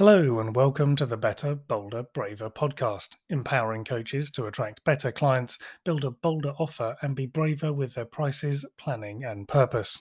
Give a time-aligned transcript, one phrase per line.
[0.00, 5.58] Hello, and welcome to the Better, Bolder, Braver podcast, empowering coaches to attract better clients,
[5.84, 10.00] build a bolder offer, and be braver with their prices, planning, and purpose.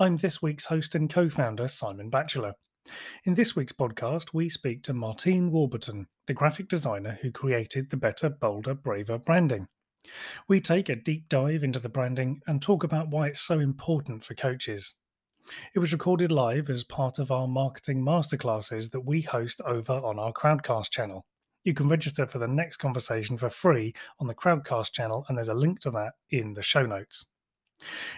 [0.00, 2.54] I'm this week's host and co founder, Simon Batchelor.
[3.24, 7.98] In this week's podcast, we speak to Martine Warburton, the graphic designer who created the
[7.98, 9.68] Better, Bolder, Braver branding.
[10.48, 14.24] We take a deep dive into the branding and talk about why it's so important
[14.24, 14.94] for coaches.
[15.74, 20.18] It was recorded live as part of our marketing masterclasses that we host over on
[20.18, 21.24] our Crowdcast channel.
[21.64, 25.48] You can register for the next conversation for free on the Crowdcast channel, and there's
[25.48, 27.26] a link to that in the show notes.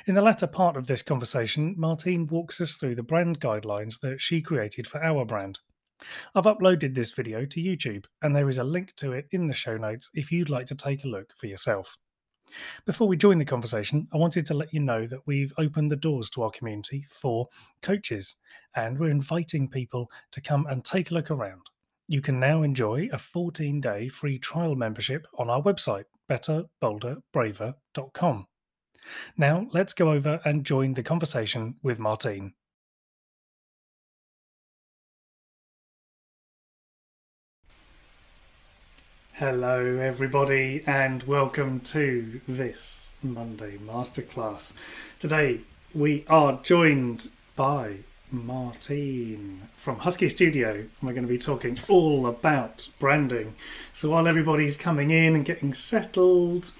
[0.06, 4.20] In the latter part of this conversation, Martine walks us through the brand guidelines that
[4.20, 5.58] she created for our brand.
[6.34, 9.54] I've uploaded this video to YouTube, and there is a link to it in the
[9.54, 11.96] show notes if you'd like to take a look for yourself.
[12.86, 15.96] Before we join the conversation, I wanted to let you know that we've opened the
[15.96, 17.48] doors to our community for
[17.82, 18.36] coaches
[18.76, 21.62] and we're inviting people to come and take a look around.
[22.08, 28.46] You can now enjoy a 14 day free trial membership on our website, betterbolderbraver.com.
[29.36, 32.54] Now, let's go over and join the conversation with Martine.
[39.40, 44.74] Hello, everybody, and welcome to this Monday Masterclass.
[45.18, 45.62] Today,
[45.94, 52.26] we are joined by Martine from Husky Studio, and we're going to be talking all
[52.26, 53.54] about branding.
[53.94, 56.72] So, while everybody's coming in and getting settled,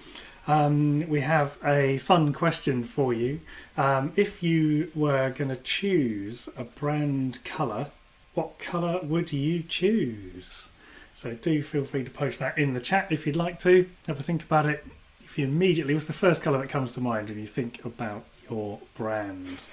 [0.47, 3.41] um, we have a fun question for you.
[3.79, 7.87] Um, if you were going to choose a brand colour,
[8.35, 10.69] what colour would you choose?
[11.15, 13.89] So do feel free to post that in the chat if you'd like to.
[14.07, 14.85] Have a think about it.
[15.23, 18.25] If you immediately, what's the first colour that comes to mind when you think about
[18.49, 19.65] your brand?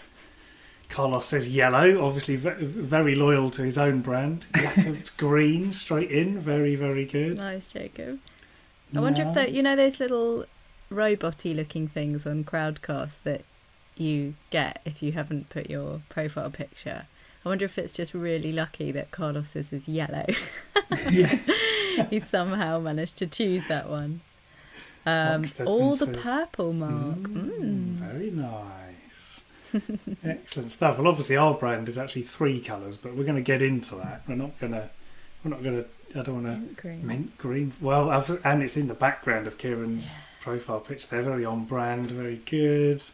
[0.89, 4.47] Carlos says yellow, obviously very loyal to his own brand.
[4.55, 7.37] Jacob's green, straight in, very, very good.
[7.37, 8.19] Nice, Jacob.
[8.95, 10.45] I wonder if that, you know, those little
[10.91, 13.43] roboty looking things on Crowdcast that
[13.97, 17.07] you get if you haven't put your profile picture.
[17.47, 20.25] I wonder if it's just really lucky that Carlos's is yellow.
[21.09, 21.33] yeah.
[22.09, 24.19] he somehow managed to choose that one.
[25.05, 27.19] Um, all the purple mark.
[27.19, 27.85] Mm, mm.
[27.93, 29.45] Very nice.
[30.25, 30.97] Excellent stuff.
[30.97, 34.23] Well, obviously our brand is actually three colours, but we're going to get into that.
[34.27, 34.89] We're not going to.
[35.45, 36.19] We're not going to.
[36.19, 36.59] I don't want to.
[36.59, 37.07] Mint green.
[37.07, 37.73] Mint green.
[37.79, 40.19] Well, I've, and it's in the background of Kieran's yeah.
[40.41, 41.07] profile picture.
[41.09, 42.11] They're very on brand.
[42.11, 43.05] Very good.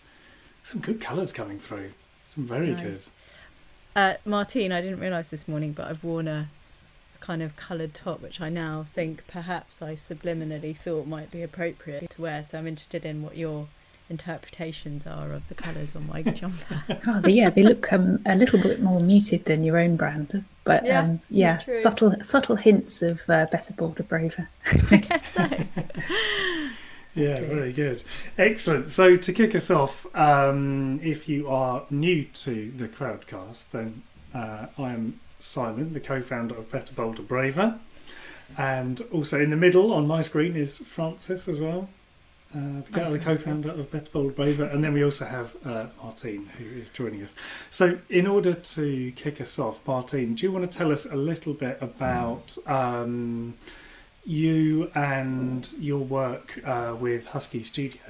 [0.63, 1.91] Some good colours coming through.
[2.25, 2.81] Some very nice.
[2.81, 3.07] good.
[3.95, 6.49] Uh, Martine, I didn't realise this morning, but I've worn a,
[7.15, 11.43] a kind of coloured top, which I now think perhaps I subliminally thought might be
[11.43, 12.43] appropriate to wear.
[12.49, 13.67] So I'm interested in what your
[14.09, 16.83] interpretations are of the colours on my jumper.
[17.07, 20.85] oh, yeah, they look um, a little bit more muted than your own brand, but
[20.85, 24.49] yeah, um, yeah subtle subtle hints of uh, better, bolder, braver.
[24.91, 25.47] I guess so.
[27.16, 28.03] Yeah, very good.
[28.38, 28.90] Excellent.
[28.90, 34.01] So, to kick us off, um, if you are new to the Crowdcast, then
[34.34, 37.79] uh, I am Simon, the co founder of Better Bolder Braver.
[38.57, 41.90] And also in the middle on my screen is Francis as well,
[42.56, 44.66] uh, the, co founder of Better Bolder Braver.
[44.66, 47.35] And then we also have uh, Martine, who is joining us.
[47.69, 51.16] So, in order to kick us off, Martine, do you want to tell us a
[51.16, 52.57] little bit about.
[52.66, 53.53] Um,
[54.25, 58.01] you and your work uh, with Husky Studio.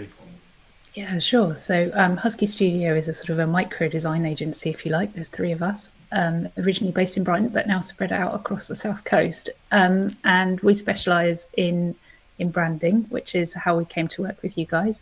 [0.94, 1.56] Yeah, sure.
[1.56, 5.14] So um, Husky Studio is a sort of a micro design agency, if you like.
[5.14, 8.76] There's three of us, um, originally based in Brighton, but now spread out across the
[8.76, 9.50] south coast.
[9.72, 11.96] Um, and we specialise in
[12.40, 15.02] in branding, which is how we came to work with you guys,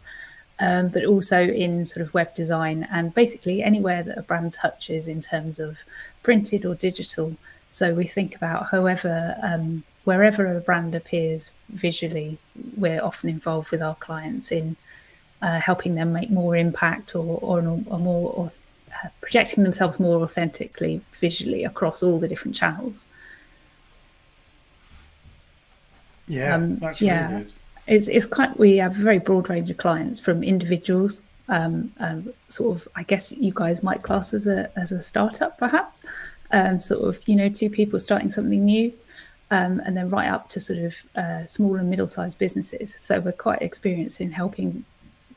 [0.59, 5.07] um, but also in sort of web design and basically anywhere that a brand touches
[5.07, 5.77] in terms of
[6.23, 7.35] printed or digital.
[7.69, 12.37] So we think about however um, wherever a brand appears visually,
[12.75, 14.75] we're often involved with our clients in
[15.41, 20.21] uh, helping them make more impact or, or, or more or, uh, projecting themselves more
[20.21, 23.07] authentically visually across all the different channels.
[26.27, 27.29] Yeah, um, that's yeah.
[27.29, 27.53] really good.
[27.87, 32.31] It's, it's quite, we have a very broad range of clients from individuals, um, um,
[32.47, 36.01] sort of, I guess you guys might class as a, as a startup perhaps,
[36.51, 38.93] um, sort of, you know, two people starting something new
[39.51, 42.95] um, and then right up to sort of uh, small and middle sized businesses.
[42.95, 44.85] So we're quite experienced in helping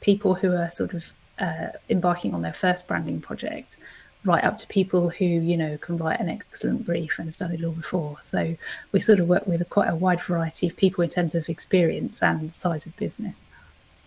[0.00, 3.76] people who are sort of uh, embarking on their first branding project,
[4.24, 7.52] right up to people who you know can write an excellent brief and have done
[7.52, 8.16] it all before.
[8.20, 8.56] So
[8.92, 12.22] we sort of work with quite a wide variety of people in terms of experience
[12.22, 13.44] and size of business.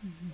[0.06, 0.30] Mm-hmm.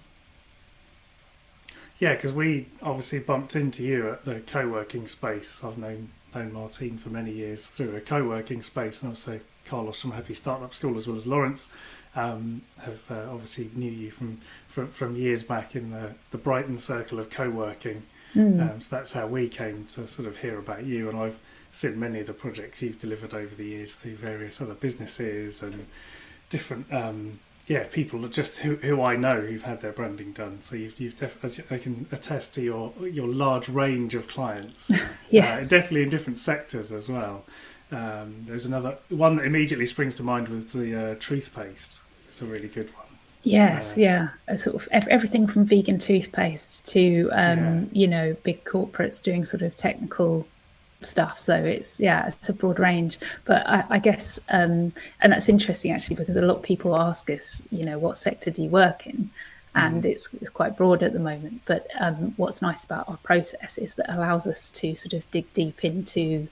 [1.98, 5.62] Yeah, because we obviously bumped into you at the co-working space.
[5.64, 10.12] I've known known Martine for many years through a co-working space, and also Carlos from
[10.12, 11.70] Happy Startup School, as well as Lawrence,
[12.16, 16.78] um, have uh, obviously knew you from, from from years back in the the Brighton
[16.78, 18.04] circle of co-working.
[18.36, 18.62] Mm.
[18.62, 21.40] Um, so that's how we came to sort of hear about you, and I've
[21.72, 25.88] seen many of the projects you've delivered over the years through various other businesses and
[26.50, 30.60] different um, yeah, people that just who, who I know who've had their branding done.
[30.62, 34.92] So you've, you've def- I can attest to your your large range of clients.
[35.30, 35.66] yes.
[35.66, 37.46] Uh, definitely in different sectors as well.
[37.94, 42.02] Um, there's another one that immediately springs to mind was the uh, toothpaste.
[42.28, 43.06] It's a really good one.
[43.44, 47.86] Yes, uh, yeah, a sort of everything from vegan toothpaste to um, yeah.
[47.92, 50.48] you know big corporates doing sort of technical
[51.02, 51.38] stuff.
[51.38, 53.20] So it's yeah, it's a broad range.
[53.46, 57.30] But I, I guess um, and that's interesting actually because a lot of people ask
[57.30, 59.30] us, you know, what sector do you work in?
[59.76, 60.08] And mm.
[60.08, 61.62] it's it's quite broad at the moment.
[61.66, 65.52] But um, what's nice about our process is that allows us to sort of dig
[65.54, 66.48] deep into,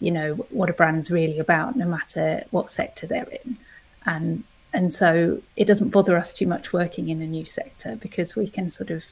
[0.00, 3.56] you know, what a brand's really about, no matter what sector they're in.
[4.04, 8.36] And and so it doesn't bother us too much working in a new sector because
[8.36, 9.04] we can sort of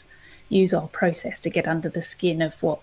[0.50, 2.80] use our process to get under the skin of what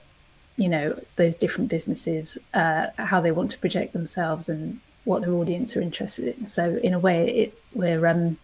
[0.57, 5.33] you know those different businesses uh, how they want to project themselves and what their
[5.33, 8.37] audience are interested in so in a way it, we're um,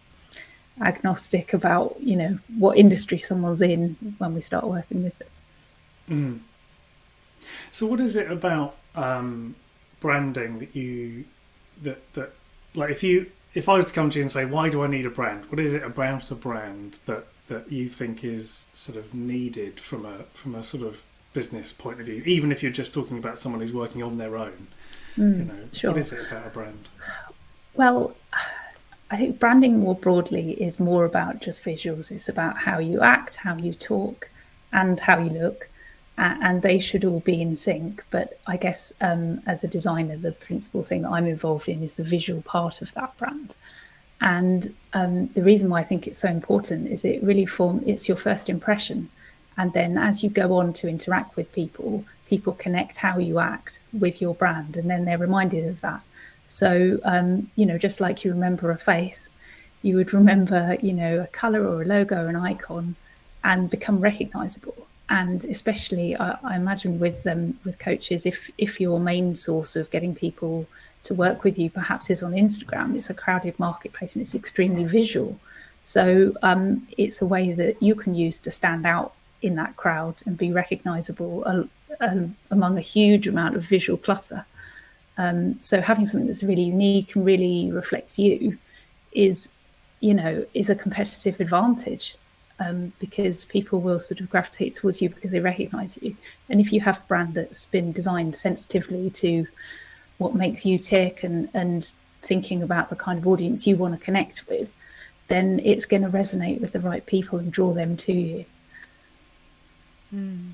[0.80, 5.28] agnostic about you know what industry someone's in when we start working with them
[6.08, 6.38] mm.
[7.70, 9.54] so what is it about um,
[10.00, 11.24] branding that you
[11.82, 12.32] that that
[12.74, 14.86] like if you if i was to come to you and say why do i
[14.86, 18.96] need a brand what is it about a brand that that you think is sort
[18.96, 22.72] of needed from a from a sort of business point of view, even if you're
[22.72, 24.66] just talking about someone who's working on their own.
[25.16, 25.90] Mm, you know, sure.
[25.92, 26.88] what is it about a brand?
[27.74, 28.16] Well,
[29.10, 32.10] I think branding more broadly is more about just visuals.
[32.10, 34.28] It's about how you act, how you talk,
[34.72, 35.68] and how you look,
[36.18, 38.04] and they should all be in sync.
[38.10, 41.94] But I guess um, as a designer, the principal thing that I'm involved in is
[41.94, 43.54] the visual part of that brand.
[44.20, 48.08] And um, the reason why I think it's so important is it really form it's
[48.08, 49.10] your first impression.
[49.56, 53.80] And then as you go on to interact with people, people connect how you act
[53.92, 56.02] with your brand and then they're reminded of that.
[56.48, 59.30] So, um, you know, just like you remember a face,
[59.82, 62.96] you would remember, you know, a color or a logo or an icon
[63.44, 64.86] and become recognizable.
[65.10, 69.90] And especially, I, I imagine with um, with coaches, if if your main source of
[69.90, 70.66] getting people
[71.04, 74.84] to work with you perhaps is on Instagram, it's a crowded marketplace and it's extremely
[74.84, 75.38] visual.
[75.82, 80.16] So um, it's a way that you can use to stand out in that crowd
[80.26, 81.62] and be recognizable uh,
[82.00, 84.44] um, among a huge amount of visual clutter.
[85.16, 88.58] Um, so having something that's really unique and really reflects you
[89.12, 89.48] is,
[90.00, 92.16] you know, is a competitive advantage
[92.60, 96.16] um, because people will sort of gravitate towards you because they recognize you.
[96.48, 99.46] And if you have a brand that's been designed sensitively to
[100.18, 104.04] what makes you tick and, and thinking about the kind of audience you want to
[104.04, 104.74] connect with,
[105.28, 108.44] then it's going to resonate with the right people and draw them to you.
[110.12, 110.52] Mm.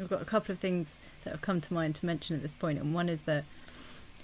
[0.00, 2.54] I've got a couple of things that have come to mind to mention at this
[2.54, 3.44] point, and one is that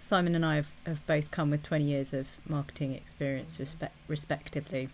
[0.03, 4.89] Simon and I have, have both come with 20 years of marketing experience, respect, respectively,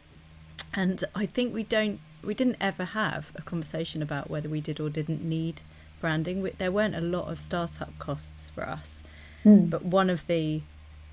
[0.75, 4.81] and I think we don't we didn't ever have a conversation about whether we did
[4.81, 5.63] or didn't need
[6.01, 6.49] branding.
[6.59, 9.03] There weren't a lot of startup costs for us,
[9.45, 9.71] mm.
[9.71, 10.63] but one of the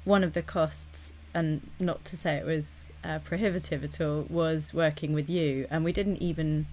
[0.04, 4.74] one of the costs, and not to say it was uh, prohibitive at all, was
[4.74, 6.68] working with you, and we didn't even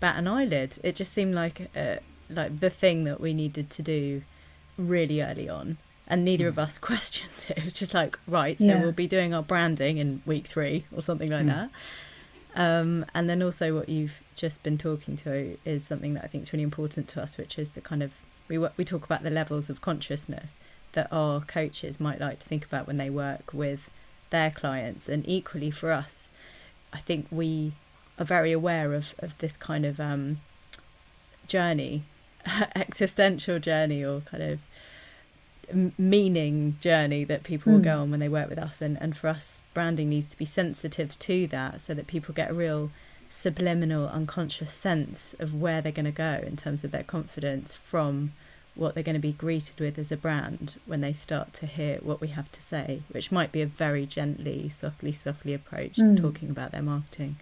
[0.00, 0.78] bat an eyelid.
[0.82, 1.96] It just seemed like uh,
[2.28, 4.22] like the thing that we needed to do
[4.76, 6.48] really early on, and neither mm.
[6.48, 7.58] of us questioned it.
[7.58, 8.80] It was just like, right, so yeah.
[8.80, 11.54] we'll be doing our branding in week three or something like mm.
[11.54, 11.70] that.
[12.54, 16.44] Um, and then also what you've just been talking to is something that I think
[16.44, 18.12] is really important to us, which is the kind of
[18.48, 20.56] we we talk about the levels of consciousness
[20.92, 23.90] that our coaches might like to think about when they work with
[24.30, 26.30] their clients, and equally for us,
[26.92, 27.72] I think we
[28.18, 30.40] are very aware of, of this kind of um,
[31.48, 32.04] journey,
[32.76, 34.60] existential journey, or kind of
[35.98, 37.76] meaning journey that people mm.
[37.76, 38.02] will go hmm.
[38.02, 38.80] on when they work with us.
[38.80, 42.50] And, and for us, branding needs to be sensitive to that so that people get
[42.50, 42.90] a real
[43.30, 48.32] subliminal, unconscious sense of where they're going to go in terms of their confidence from
[48.74, 51.98] what they're going to be greeted with as a brand when they start to hear
[52.02, 56.20] what we have to say, which might be a very gently, softly, softly approach mm.
[56.20, 57.36] talking about their marketing.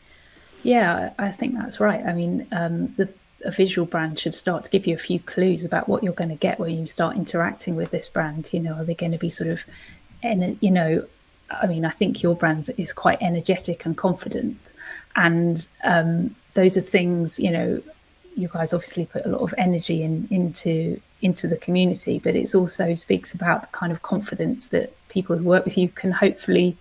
[0.62, 2.04] Yeah, I think that's right.
[2.04, 3.08] I mean, um, the
[3.44, 6.30] a visual brand should start to give you a few clues about what you're going
[6.30, 8.50] to get when you start interacting with this brand.
[8.52, 9.64] You know, are they going to be sort of,
[10.22, 11.06] and you know,
[11.50, 14.58] I mean, I think your brand is quite energetic and confident,
[15.16, 17.38] and um, those are things.
[17.38, 17.82] You know,
[18.36, 22.54] you guys obviously put a lot of energy in into into the community, but it
[22.54, 26.76] also speaks about the kind of confidence that people who work with you can hopefully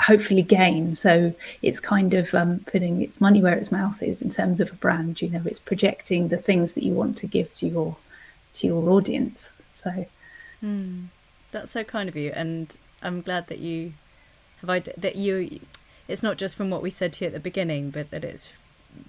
[0.00, 0.94] hopefully gain.
[0.94, 4.70] So it's kind of um, putting its money where its mouth is in terms of
[4.70, 5.20] a brand.
[5.20, 7.96] You know, it's projecting the things that you want to give to your
[8.54, 9.52] to your audience.
[9.70, 10.06] So
[10.62, 11.06] mm,
[11.52, 13.92] that's so kind of you, and I'm glad that you
[14.60, 15.60] have I that you.
[16.08, 18.52] It's not just from what we said to you at the beginning, but that it's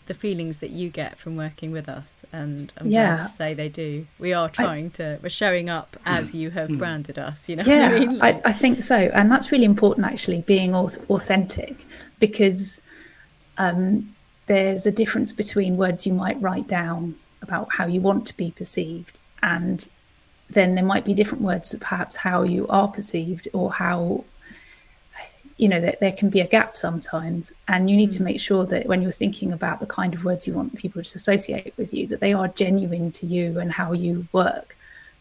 [0.05, 3.17] the feelings that you get from working with us and I'm yeah.
[3.17, 4.07] glad to say they do.
[4.19, 6.77] We are trying I, to we're showing up as you have mm.
[6.77, 7.63] branded us, you know.
[7.63, 8.17] Yeah, I, mean?
[8.17, 8.95] like, I, I, think so.
[8.95, 11.75] And that's really important actually, being authentic
[12.19, 12.81] because
[13.57, 14.13] um,
[14.47, 18.51] there's a difference between words you might write down about how you want to be
[18.51, 19.87] perceived and
[20.49, 24.23] then there might be different words that perhaps how you are perceived or how
[25.57, 28.17] you know that there can be a gap sometimes and you need mm.
[28.17, 31.01] to make sure that when you're thinking about the kind of words you want people
[31.03, 34.75] to associate with you that they are genuine to you and how you work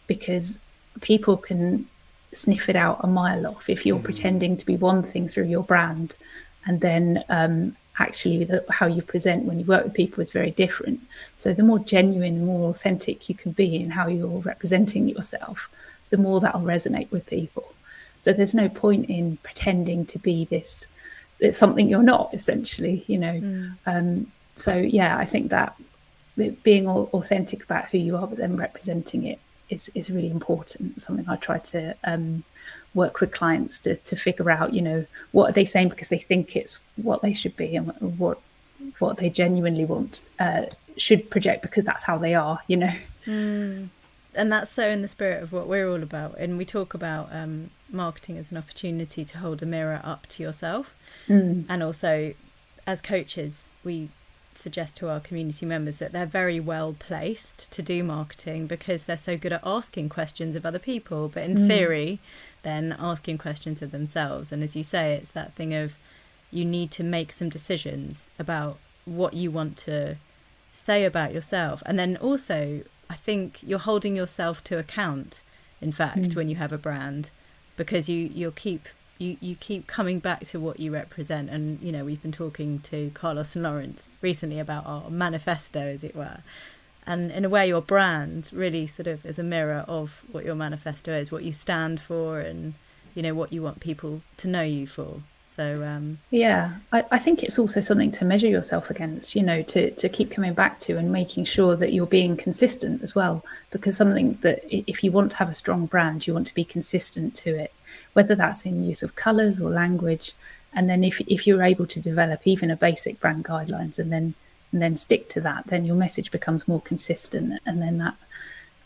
[0.07, 0.59] because
[1.01, 1.87] people can
[2.33, 4.05] sniff it out a mile off if you're mm.
[4.05, 6.17] pretending to be one thing through your brand
[6.67, 10.51] and then um, actually the, how you present when you work with people is very
[10.51, 11.01] different
[11.37, 15.69] so the more genuine and more authentic you can be in how you're representing yourself
[16.11, 17.73] the more that'll resonate with people
[18.21, 20.87] so there's no point in pretending to be this
[21.41, 23.33] it's something you're not essentially, you know.
[23.33, 23.77] Mm.
[23.87, 25.75] Um, so yeah, I think that
[26.63, 31.01] being authentic about who you are, but then representing it is is really important.
[31.01, 32.45] Something I try to um,
[32.95, 36.19] work with clients to to figure out, you know, what are they saying because they
[36.19, 38.41] think it's what they should be, and what
[38.99, 40.63] what they genuinely want uh,
[40.97, 42.95] should project because that's how they are, you know.
[43.27, 43.89] Mm.
[44.35, 46.39] And that's so in the spirit of what we're all about.
[46.39, 50.43] And we talk about um, marketing as an opportunity to hold a mirror up to
[50.43, 50.95] yourself.
[51.29, 51.65] Mm.
[51.69, 52.35] And also,
[52.87, 54.11] as coaches, we
[54.55, 59.17] suggest to our community members that they're very well placed to do marketing because they're
[59.17, 61.67] so good at asking questions of other people, but in mm.
[61.67, 62.21] theory,
[62.63, 64.53] then asking questions of themselves.
[64.53, 65.95] And as you say, it's that thing of
[66.51, 70.17] you need to make some decisions about what you want to
[70.73, 71.83] say about yourself.
[71.87, 75.41] And then also, I think you're holding yourself to account,
[75.81, 76.37] in fact, mm.
[76.37, 77.31] when you have a brand
[77.77, 78.89] because you you'll keep
[79.19, 81.51] you, you keep coming back to what you represent.
[81.51, 86.05] And you know we've been talking to carlos and lawrence recently about our manifesto as
[86.05, 86.39] it were.
[87.05, 90.55] And in a way your brand really sort of is a mirror of what your
[90.55, 92.75] manifesto is what you stand for and
[93.15, 95.23] you know what you want people to know you for
[95.61, 99.37] so um, yeah, I, I, think it's also something to measure yourself against.
[99.37, 103.03] You know, to to keep coming back to and making sure that you're being consistent
[103.03, 103.45] as well.
[103.71, 106.65] Because something that if you want to have a strong brand, you want to be
[106.65, 107.75] consistent to it,
[108.15, 110.33] whether that's in use of colours or language.
[110.73, 114.33] And then if if you're able to develop even a basic brand guidelines and then
[114.73, 118.17] and then stick to that, then your message becomes more consistent, and then that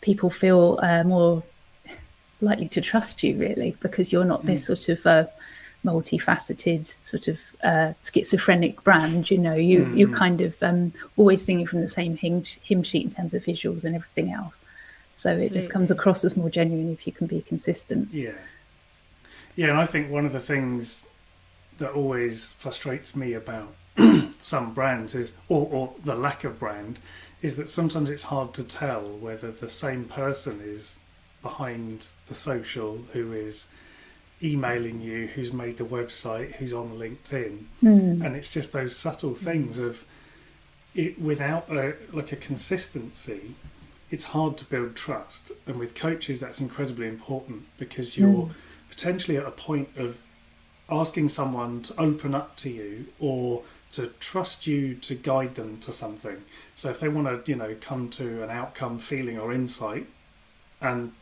[0.01, 1.41] people feel uh, more
[2.41, 4.75] likely to trust you really because you're not this mm.
[4.75, 5.25] sort of uh,
[5.85, 9.31] multifaceted sort of uh, schizophrenic brand.
[9.31, 9.97] You know, you mm.
[9.97, 13.43] you're kind of um, always singing from the same hymn, hymn sheet in terms of
[13.43, 14.61] visuals and everything else.
[15.13, 15.45] So Absolutely.
[15.45, 18.11] it just comes across as more genuine if you can be consistent.
[18.11, 18.33] Yeah,
[19.55, 21.07] yeah, and I think one of the things
[21.77, 23.73] that always frustrates me about
[24.39, 26.99] some brands is, or, or the lack of brand,
[27.41, 30.99] is that sometimes it's hard to tell whether the same person is
[31.41, 33.67] behind the social who is
[34.45, 38.25] emailing you, who's made the website, who's on LinkedIn, mm.
[38.25, 40.05] and it's just those subtle things of
[40.93, 43.55] it without a, like a consistency.
[44.11, 48.51] It's hard to build trust, and with coaches, that's incredibly important because you're mm.
[48.89, 50.21] potentially at a point of
[50.89, 55.91] asking someone to open up to you or to trust you to guide them to
[55.91, 56.43] something.
[56.75, 60.07] So if they want to, you know, come to an outcome, feeling, or insight,
[60.81, 61.13] and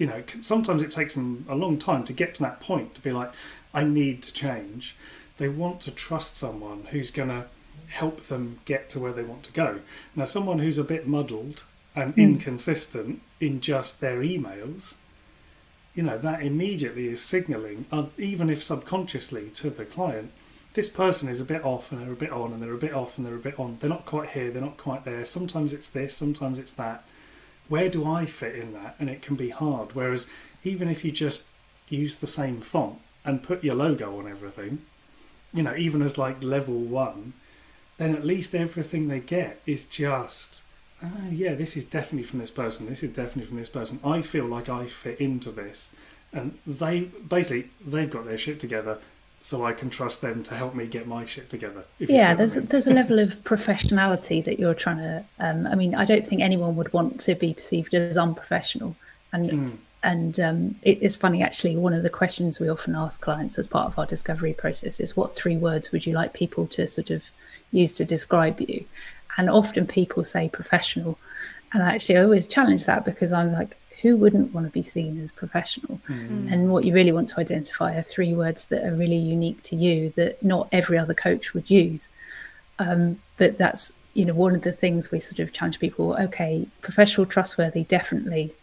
[0.00, 3.02] you know, sometimes it takes them a long time to get to that point to
[3.02, 3.32] be like,
[3.74, 4.96] I need to change.
[5.36, 7.44] They want to trust someone who's going to
[7.88, 9.80] help them get to where they want to go.
[10.16, 11.64] Now, someone who's a bit muddled
[11.94, 12.18] and mm.
[12.18, 14.96] inconsistent in just their emails,
[15.94, 20.32] you know, that immediately is signaling, uh, even if subconsciously, to the client,
[20.72, 22.94] this person is a bit off and they're a bit on and they're a bit
[22.94, 23.76] off and they're a bit on.
[23.80, 25.26] They're not quite here, they're not quite there.
[25.26, 27.04] Sometimes it's this, sometimes it's that
[27.70, 28.96] where do I fit in that?
[28.98, 29.94] And it can be hard.
[29.94, 30.26] Whereas
[30.64, 31.44] even if you just
[31.88, 34.82] use the same font and put your logo on everything,
[35.54, 37.32] you know, even as like level one,
[37.96, 40.62] then at least everything they get is just,
[41.02, 42.86] oh, yeah, this is definitely from this person.
[42.86, 44.00] This is definitely from this person.
[44.04, 45.90] I feel like I fit into this.
[46.32, 48.98] And they basically they've got their shit together.
[49.42, 51.84] So I can trust them to help me get my shit together.
[51.98, 55.24] yeah, there's a, there's a level of professionality that you're trying to.
[55.38, 58.96] Um, I mean, I don't think anyone would want to be perceived as unprofessional,
[59.32, 59.76] and mm.
[60.02, 61.76] and um, it is funny actually.
[61.76, 65.16] One of the questions we often ask clients as part of our discovery process is,
[65.16, 67.24] "What three words would you like people to sort of
[67.72, 68.84] use to describe you?"
[69.38, 71.18] And often people say professional,
[71.72, 75.20] and actually I always challenge that because I'm like, who wouldn't want to be seen
[75.22, 76.00] as professional?
[76.08, 76.52] Mm.
[76.52, 79.76] And what you really want to identify are three words that are really unique to
[79.76, 82.08] you that not every other coach would use.
[82.78, 86.16] Um, but that's you know one of the things we sort of challenge people.
[86.18, 88.54] Okay, professional, trustworthy, definitely,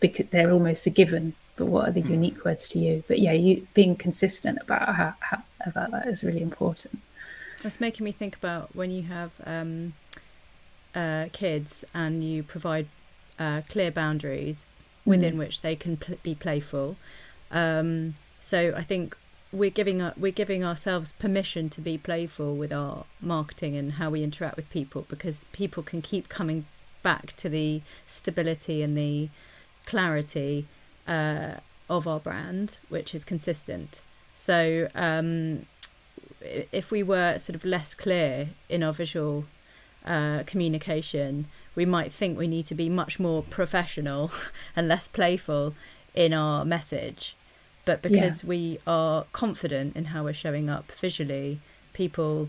[0.00, 1.34] because they're almost a given.
[1.56, 2.10] But what are the mm.
[2.10, 3.04] unique words to you?
[3.06, 7.00] But yeah, you being consistent about how, how, about that is really important.
[7.62, 9.94] That's making me think about when you have um,
[10.94, 12.88] uh, kids and you provide
[13.38, 14.66] uh, clear boundaries
[15.04, 15.38] within mm.
[15.38, 16.96] which they can pl- be playful.
[17.50, 19.16] Um, so I think
[19.52, 24.22] we're giving we're giving ourselves permission to be playful with our marketing and how we
[24.22, 26.66] interact with people because people can keep coming
[27.02, 29.28] back to the stability and the
[29.86, 30.66] clarity
[31.06, 31.54] uh,
[31.88, 34.00] of our brand, which is consistent.
[34.34, 35.66] So um,
[36.40, 39.44] if we were sort of less clear in our visual
[40.04, 44.30] uh, communication, we might think we need to be much more professional
[44.76, 45.74] and less playful
[46.14, 47.36] in our message.
[47.84, 48.48] But because yeah.
[48.48, 51.60] we are confident in how we're showing up visually,
[51.92, 52.48] people,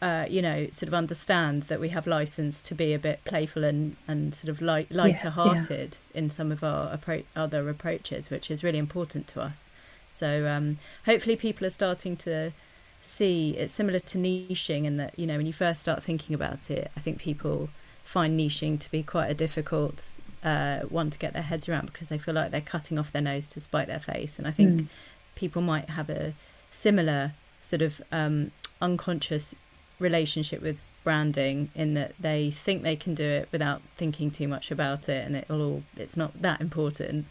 [0.00, 3.62] uh, you know, sort of understand that we have license to be a bit playful
[3.62, 6.18] and, and sort of light, lighter yes, hearted yeah.
[6.18, 9.64] in some of our appro- other approaches, which is really important to us.
[10.10, 12.52] So um, hopefully people are starting to
[13.00, 16.70] see it's similar to niching in that, you know, when you first start thinking about
[16.70, 17.68] it, I think people
[18.04, 20.10] find niching to be quite a difficult
[20.44, 23.22] uh, one to get their heads around because they feel like they're cutting off their
[23.22, 24.38] nose to spite their face.
[24.38, 24.86] And I think mm.
[25.34, 26.34] people might have a
[26.70, 29.54] similar sort of um, unconscious
[29.98, 34.70] relationship with branding in that they think they can do it without thinking too much
[34.70, 37.26] about it and it'll all it's not that important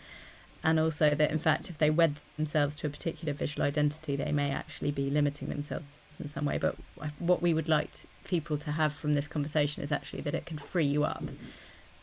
[0.62, 4.32] and also that in fact if they wed themselves to a particular visual identity they
[4.32, 5.86] may actually be limiting themselves
[6.22, 6.58] in some way.
[6.58, 6.76] But
[7.20, 7.92] what we would like
[8.24, 11.24] people to have from this conversation is actually that it can free you up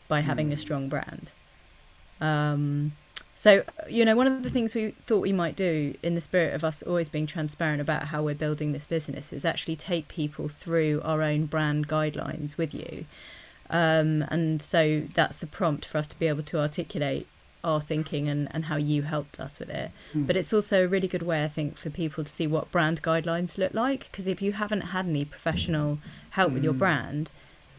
[0.07, 0.61] by having a hmm.
[0.61, 1.31] strong brand.
[2.19, 2.93] Um,
[3.35, 6.53] so, you know, one of the things we thought we might do in the spirit
[6.53, 10.49] of us always being transparent about how we're building this business is actually take people
[10.49, 13.05] through our own brand guidelines with you.
[13.69, 17.27] Um, and so that's the prompt for us to be able to articulate
[17.63, 19.91] our thinking and, and how you helped us with it.
[20.13, 20.27] Mm.
[20.27, 23.01] But it's also a really good way, I think, for people to see what brand
[23.01, 24.09] guidelines look like.
[24.11, 25.99] Because if you haven't had any professional
[26.31, 26.55] help mm.
[26.55, 26.79] with your hmm.
[26.79, 27.31] brand,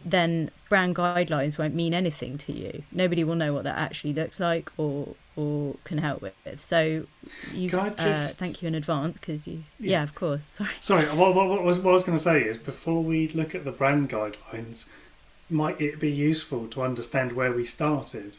[0.04, 2.82] then brand guidelines won't mean anything to you.
[2.92, 6.62] Nobody will know what that actually looks like or or can help with.
[6.62, 7.06] So
[7.52, 8.32] you uh, just...
[8.32, 9.92] uh, thank you in advance because you yeah.
[9.92, 10.02] yeah.
[10.02, 10.44] of course.
[10.46, 10.70] Sorry.
[10.80, 11.04] Sorry.
[11.06, 13.64] What, what, what, was, what I was going to say is before we look at
[13.64, 14.86] the brand guidelines,
[15.48, 18.38] might it be useful to understand where we started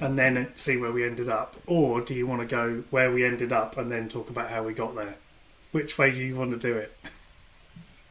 [0.00, 1.56] and then see where we ended up?
[1.66, 4.62] Or do you want to go where we ended up and then talk about how
[4.62, 5.16] we got there?
[5.72, 6.96] Which way do you want to do it?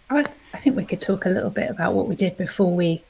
[0.09, 3.03] I, I think we could talk a little bit about what we did before we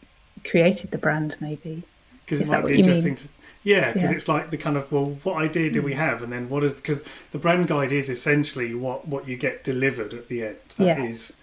[0.43, 1.83] created the brand, maybe.
[2.25, 3.27] Because it might be interesting to.
[3.63, 4.15] Yeah, because yeah.
[4.15, 5.97] it's like the kind of well, what idea do we mm.
[5.97, 9.63] have, and then what is because the brand guide is essentially what what you get
[9.63, 10.57] delivered at the end.
[10.77, 11.11] That yes.
[11.11, 11.35] is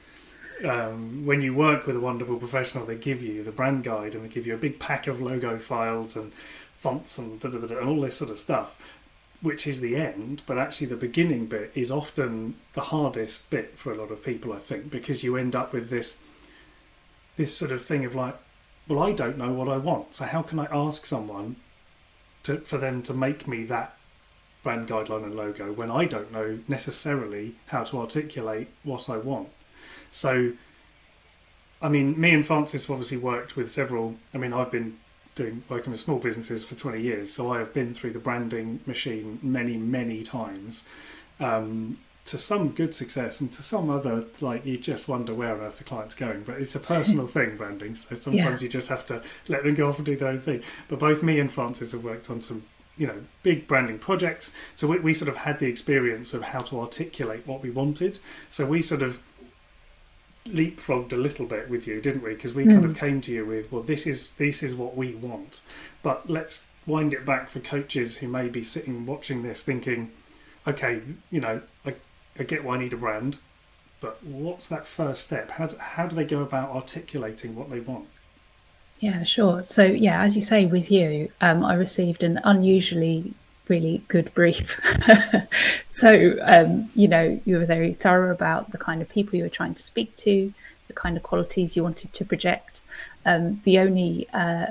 [0.65, 4.25] um, when you work with a wonderful professional, they give you the brand guide and
[4.25, 6.33] they give you a big pack of logo files and
[6.79, 8.97] fonts and da, da, da, and all this sort of stuff,
[9.41, 10.43] which is the end.
[10.47, 14.53] But actually, the beginning bit is often the hardest bit for a lot of people,
[14.53, 16.19] I think, because you end up with this
[17.37, 18.37] this sort of thing of like,
[18.89, 21.57] well, I don't know what I want, so how can I ask someone
[22.45, 23.97] to for them to make me that
[24.63, 29.49] brand guideline and logo when I don't know necessarily how to articulate what I want?
[30.11, 30.53] So.
[31.83, 34.17] I mean, me and Francis have obviously worked with several.
[34.33, 34.99] I mean, I've been
[35.37, 38.81] doing working with small businesses for 20 years, so I have been through the branding
[38.87, 40.85] machine many, many times.
[41.39, 45.61] Um, to some good success and to some other like you just wonder where on
[45.61, 46.43] earth the client's going.
[46.43, 47.95] But it's a personal thing branding.
[47.95, 48.67] So sometimes yeah.
[48.67, 50.63] you just have to let them go off and do their own thing.
[50.89, 52.65] But both me and francis have worked on some
[52.99, 54.53] you know big branding projects.
[54.75, 58.19] So we, we sort of had the experience of how to articulate what we wanted.
[58.51, 59.21] So we sort of
[60.49, 62.35] leapfrogged a little bit with you, didn't we?
[62.35, 62.73] Because we mm.
[62.73, 62.99] kind of hmm.
[62.99, 65.61] came to you with, well, this is this is what we want,
[66.03, 70.13] but let's wind it back for coaches who may be sitting watching this, thinking,
[70.67, 71.95] okay, you know, I,
[72.39, 73.39] I get why I need a brand,
[74.01, 75.53] but what's that first step?
[75.53, 78.07] How do, how do they go about articulating what they want?
[79.01, 79.63] Yeah, sure.
[79.67, 83.35] So yeah, as you say, with you, um, I received an unusually
[83.69, 84.81] really good brief.
[85.91, 89.49] so, um, you know, you were very thorough about the kind of people you were
[89.49, 90.53] trying to speak to,
[90.89, 92.81] the kind of qualities you wanted to project.
[93.25, 94.67] Um, the only uh,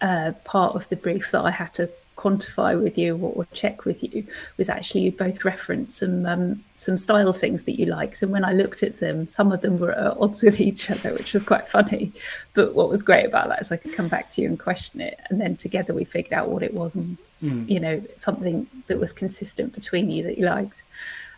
[0.00, 3.84] uh, part of the brief that I had to quantify with you or, or, check
[3.84, 4.24] with you
[4.56, 8.44] was actually you both referenced some um, some style things that you liked and when
[8.44, 11.42] I looked at them some of them were at odds with each other which was
[11.42, 12.12] quite funny
[12.54, 15.00] but what was great about that is I could come back to you and question
[15.00, 17.68] it and then together we figured out what it was and mm.
[17.68, 20.84] you know something that was consistent between you that you liked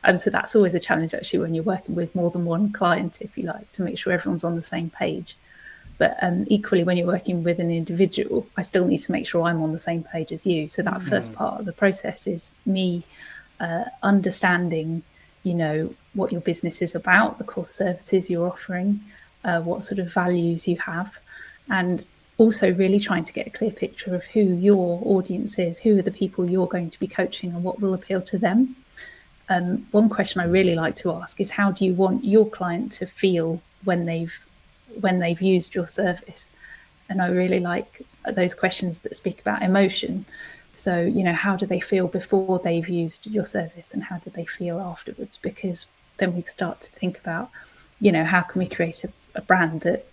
[0.05, 2.73] and um, so that's always a challenge actually when you're working with more than one
[2.73, 5.37] client if you like to make sure everyone's on the same page
[5.99, 9.43] but um, equally, when you're working with an individual, I still need to make sure
[9.43, 10.69] I'm on the same page as you.
[10.69, 11.09] So that mm.
[11.09, 13.05] first part of the process is me
[13.61, 15.03] uh, understanding,
[15.45, 19.01] you know, what your business is about, the core services you're offering,
[19.45, 21.19] uh, what sort of values you have,
[21.69, 22.07] and
[22.39, 26.03] also really trying to get a clear picture of who your audience is, who are
[26.03, 28.77] the people you're going to be coaching, and what will appeal to them.
[29.49, 32.93] Um, one question I really like to ask is how do you want your client
[32.93, 34.37] to feel when they've
[35.01, 36.53] when they've used your service.
[37.09, 40.25] And I really like those questions that speak about emotion.
[40.73, 44.31] So, you know, how do they feel before they've used your service and how do
[44.31, 45.37] they feel afterwards?
[45.37, 47.51] Because then we start to think about,
[48.01, 50.07] you know, how can we create a, a brand that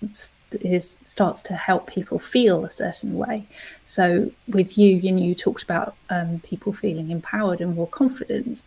[0.59, 3.47] is starts to help people feel a certain way.
[3.85, 8.61] So with you, you know, you talked about um, people feeling empowered and more confident,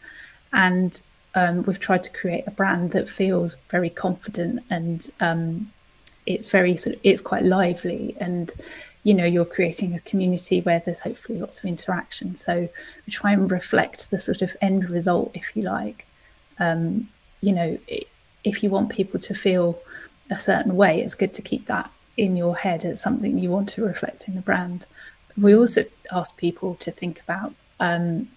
[0.53, 1.01] and
[1.35, 5.73] um, we've tried to create a brand that feels very confident and um,
[6.27, 8.17] it's very sort of it's quite lively.
[8.21, 8.51] And
[9.03, 12.35] you know you're creating a community where there's hopefully lots of interaction.
[12.35, 12.69] So
[13.07, 16.07] we try and reflect the sort of end result if you like.
[16.59, 17.09] Um,
[17.41, 17.79] you know
[18.45, 19.79] if you want people to feel
[20.35, 23.69] a certain way it's good to keep that in your head as something you want
[23.69, 24.87] to reflect in the brand
[25.37, 28.29] we also ask people to think about um,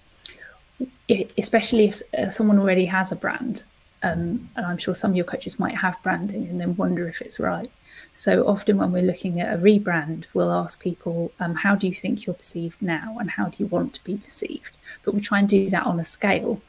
[1.37, 3.63] especially if someone already has a brand
[4.03, 7.21] um, and I'm sure some of your coaches might have branding and then wonder if
[7.21, 7.67] it's right.
[8.13, 11.93] So often when we're looking at a rebrand, we'll ask people, um, how do you
[11.93, 14.77] think you're perceived now and how do you want to be perceived?
[15.03, 16.61] But we try and do that on a scale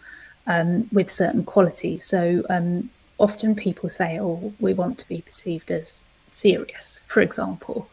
[0.47, 2.05] um, with certain qualities.
[2.05, 5.99] So um, often people say, oh, we want to be perceived as
[6.31, 7.89] serious, for example.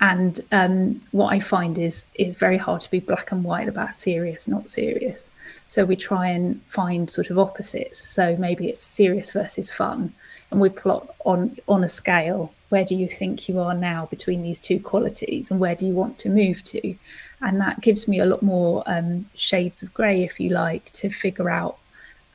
[0.00, 3.96] And um, what I find is is very hard to be black and white about
[3.96, 5.28] serious, not serious.
[5.68, 8.06] So we try and find sort of opposites.
[8.10, 10.12] So maybe it's serious versus fun,
[10.50, 12.52] and we plot on on a scale.
[12.68, 15.94] Where do you think you are now between these two qualities, and where do you
[15.94, 16.94] want to move to?
[17.40, 21.08] And that gives me a lot more um, shades of grey, if you like, to
[21.08, 21.78] figure out.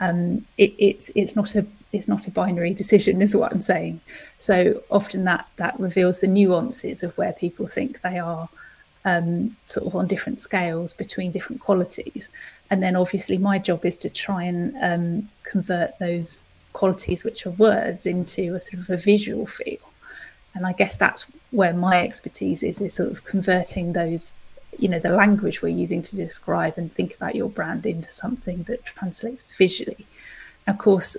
[0.02, 4.02] Um, it, it's it's not a it's not a binary decision, is what I'm saying.
[4.38, 8.50] So often that that reveals the nuances of where people think they are
[9.06, 12.30] um, sort of on different scales between different qualities.
[12.70, 17.52] And then obviously my job is to try and um, convert those qualities, which are
[17.52, 19.80] words, into a sort of a visual feel.
[20.54, 24.34] And I guess that's where my expertise is, is sort of converting those,
[24.78, 28.64] you know, the language we're using to describe and think about your brand into something
[28.64, 30.06] that translates visually.
[30.68, 31.18] Of course,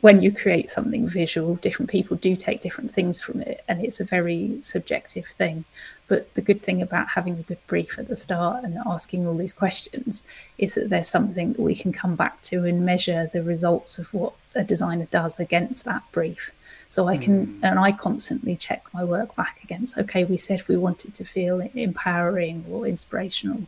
[0.00, 3.98] when you create something visual, different people do take different things from it, and it's
[3.98, 5.64] a very subjective thing.
[6.06, 9.36] But the good thing about having a good brief at the start and asking all
[9.36, 10.22] these questions
[10.56, 14.14] is that there's something that we can come back to and measure the results of
[14.14, 16.52] what a designer does against that brief.
[16.88, 17.58] So I can, mm.
[17.62, 21.60] and I constantly check my work back against, okay, we said we wanted to feel
[21.74, 23.64] empowering or inspirational.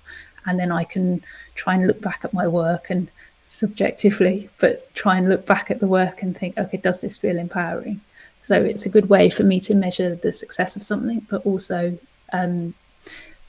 [0.46, 1.22] And then I can
[1.55, 3.09] try and look back at my work and
[3.50, 7.36] subjectively, but try and look back at the work and think, okay, does this feel
[7.36, 8.00] empowering?
[8.40, 11.98] So it's a good way for me to measure the success of something, but also,
[12.32, 12.74] um,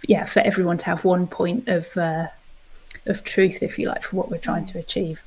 [0.08, 2.28] yeah, for everyone to have one point of uh,
[3.06, 5.24] of truth, if you like, for what we're trying to achieve.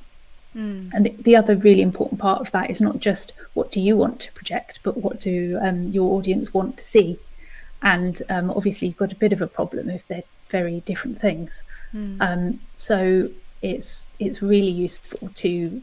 [0.55, 0.93] Mm.
[0.93, 3.97] And the, the, other really important part of that is not just what do you
[3.97, 7.17] want to project, but what do um, your audience want to see.
[7.81, 11.63] And um, obviously, you've got a bit of a problem if they're very different things.
[11.93, 12.17] Mm.
[12.19, 13.29] Um, so
[13.61, 15.81] it's it's really useful to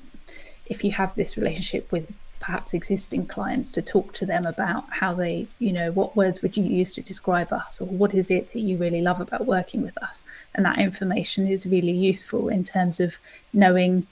[0.66, 5.14] if you have this relationship with perhaps existing clients to talk to them about how
[5.14, 8.52] they you know what words would you use to describe us or what is it
[8.52, 10.24] that you really love about working with us?
[10.54, 13.18] And that information is really useful in terms of
[13.52, 14.06] knowing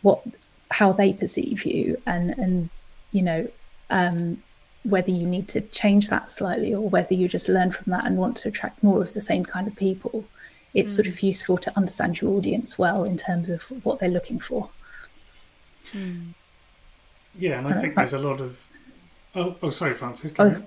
[0.00, 0.22] what
[0.70, 2.70] how they perceive you and and
[3.12, 3.46] you know
[3.90, 4.42] um,
[4.84, 8.16] whether you need to change that slightly or whether you just learn from that and
[8.16, 10.24] want to attract more of the same kind of people
[10.74, 10.96] it's mm.
[10.96, 14.68] sort of useful to understand your audience well in terms of what they're looking for.
[15.92, 16.34] Mm.
[17.36, 18.62] Yeah, and I think there's a lot of.
[19.34, 20.32] Oh, oh sorry, Frances.
[20.38, 20.62] I was,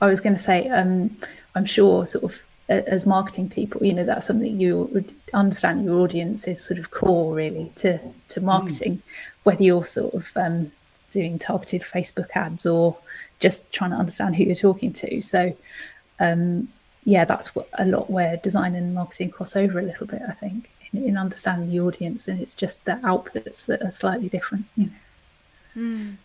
[0.00, 1.16] I was going to say, um,
[1.54, 6.00] I'm sure, sort of as marketing people, you know, that's something you would understand your
[6.00, 7.98] audience is sort of core really to
[8.28, 8.46] to hmm.
[8.46, 9.02] marketing, mm.
[9.44, 10.72] whether you're sort of um,
[11.10, 12.96] doing targeted Facebook ads or
[13.40, 15.20] just trying to understand who you're talking to.
[15.20, 15.56] So,
[16.20, 16.68] um,
[17.04, 20.32] yeah, that's what, a lot where design and marketing cross over a little bit, I
[20.32, 24.66] think, in, in understanding the audience, and it's just the outputs that are slightly different.
[24.76, 24.92] You know.
[25.76, 26.16] Mm.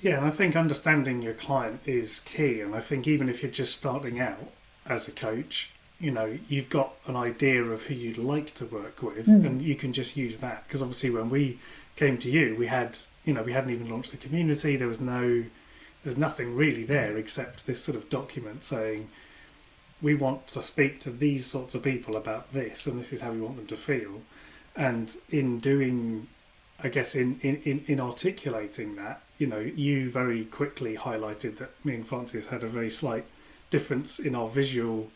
[0.00, 2.60] Yeah, and I think understanding your client is key.
[2.60, 4.50] And I think even if you're just starting out
[4.84, 9.00] as a coach, you know, you've got an idea of who you'd like to work
[9.02, 9.46] with, mm.
[9.46, 10.64] and you can just use that.
[10.66, 11.58] Because obviously, when we
[11.96, 14.76] came to you, we had, you know, we hadn't even launched the community.
[14.76, 15.44] There was no,
[16.02, 19.08] there's nothing really there except this sort of document saying
[20.02, 23.32] we want to speak to these sorts of people about this, and this is how
[23.32, 24.22] we want them to feel.
[24.76, 26.28] And in doing,
[26.82, 31.94] I guess, in in in articulating that, you know, you very quickly highlighted that me
[31.94, 33.24] and Francis had a very slight
[33.70, 35.10] difference in our visual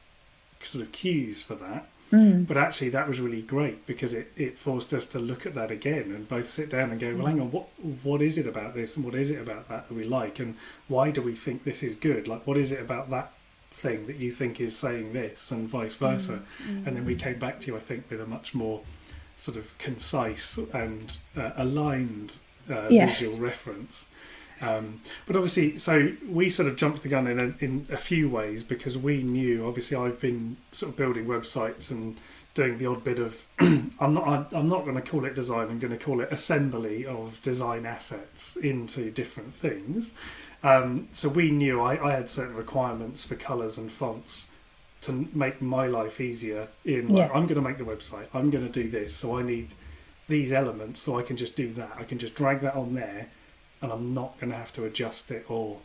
[0.62, 1.88] sort of cues for that.
[2.12, 2.46] Mm.
[2.46, 5.70] But actually, that was really great because it, it forced us to look at that
[5.70, 7.68] again and both sit down and go, well, hang on, what
[8.02, 10.56] what is it about this and what is it about that that we like and
[10.86, 12.26] why do we think this is good?
[12.26, 13.32] Like, what is it about that
[13.78, 16.42] thing that you think is saying this and vice versa?
[16.62, 16.86] Mm.
[16.86, 18.82] And then we came back to you, I think, with a much more
[19.36, 22.38] sort of concise and uh, aligned
[22.68, 23.18] uh, yes.
[23.18, 24.06] visual reference.
[24.60, 28.28] Um, but obviously, so we sort of jumped the gun in a, in a few
[28.28, 29.66] ways because we knew.
[29.66, 32.18] Obviously, I've been sort of building websites and
[32.54, 33.46] doing the odd bit of.
[33.60, 34.52] I'm not.
[34.52, 35.68] I'm not going to call it design.
[35.68, 40.12] I'm going to call it assembly of design assets into different things.
[40.62, 44.48] Um, so we knew I, I had certain requirements for colours and fonts
[45.02, 46.68] to make my life easier.
[46.84, 47.30] In like, yes.
[47.34, 48.26] I'm going to make the website.
[48.34, 49.14] I'm going to do this.
[49.14, 49.68] So I need
[50.28, 51.92] these elements so I can just do that.
[51.98, 53.28] I can just drag that on there
[53.80, 55.78] and I'm not going to have to adjust it or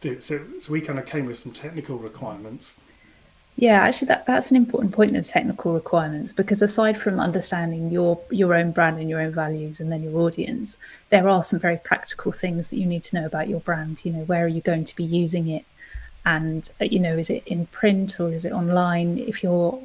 [0.00, 0.22] do it.
[0.22, 2.74] So, so we kind of came with some technical requirements.
[3.60, 7.90] Yeah, actually, that, that's an important point in the technical requirements because aside from understanding
[7.90, 10.78] your your own brand and your own values and then your audience,
[11.10, 14.04] there are some very practical things that you need to know about your brand.
[14.04, 15.64] You know, where are you going to be using it,
[16.24, 19.18] and uh, you know, is it in print or is it online?
[19.18, 19.82] If you're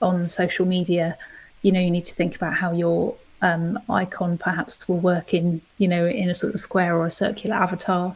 [0.00, 1.18] on social media,
[1.62, 5.62] you know, you need to think about how your um, icon perhaps will work in
[5.78, 8.14] you know in a sort of square or a circular avatar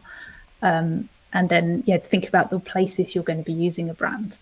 [0.62, 4.36] um, and then yeah think about the places you're going to be using a brand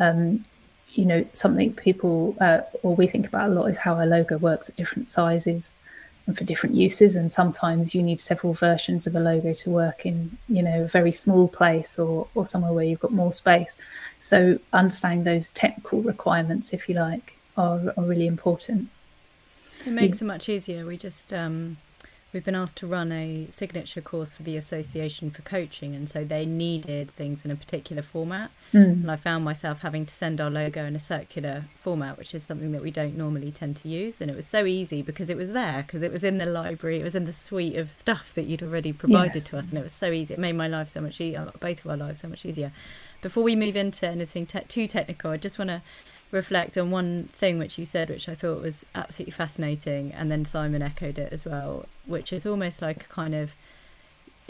[0.00, 0.44] um,
[0.92, 4.38] you know something people uh, or we think about a lot is how a logo
[4.38, 5.72] works at different sizes
[6.26, 7.16] and for different uses.
[7.16, 10.88] And sometimes you need several versions of a logo to work in you know a
[10.88, 13.76] very small place or or somewhere where you've got more space.
[14.18, 18.88] So understanding those technical requirements if you like are, are really important.
[19.86, 20.84] It makes it much easier.
[20.84, 21.78] We just um,
[22.32, 26.24] we've been asked to run a signature course for the Association for Coaching, and so
[26.24, 28.50] they needed things in a particular format.
[28.72, 28.92] Mm.
[28.92, 32.42] And I found myself having to send our logo in a circular format, which is
[32.44, 34.20] something that we don't normally tend to use.
[34.20, 37.00] And it was so easy because it was there, because it was in the library,
[37.00, 39.44] it was in the suite of stuff that you'd already provided yes.
[39.44, 40.34] to us, and it was so easy.
[40.34, 42.72] It made my life so much easier, both of our lives so much easier.
[43.22, 45.82] Before we move into anything te- too technical, I just want to
[46.30, 50.44] reflect on one thing which you said, which I thought was absolutely fascinating, and then
[50.44, 53.52] Simon echoed it as well, which is almost like a kind of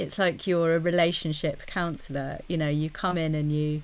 [0.01, 2.40] it's like you're a relationship counselor.
[2.49, 3.83] You know you come in and you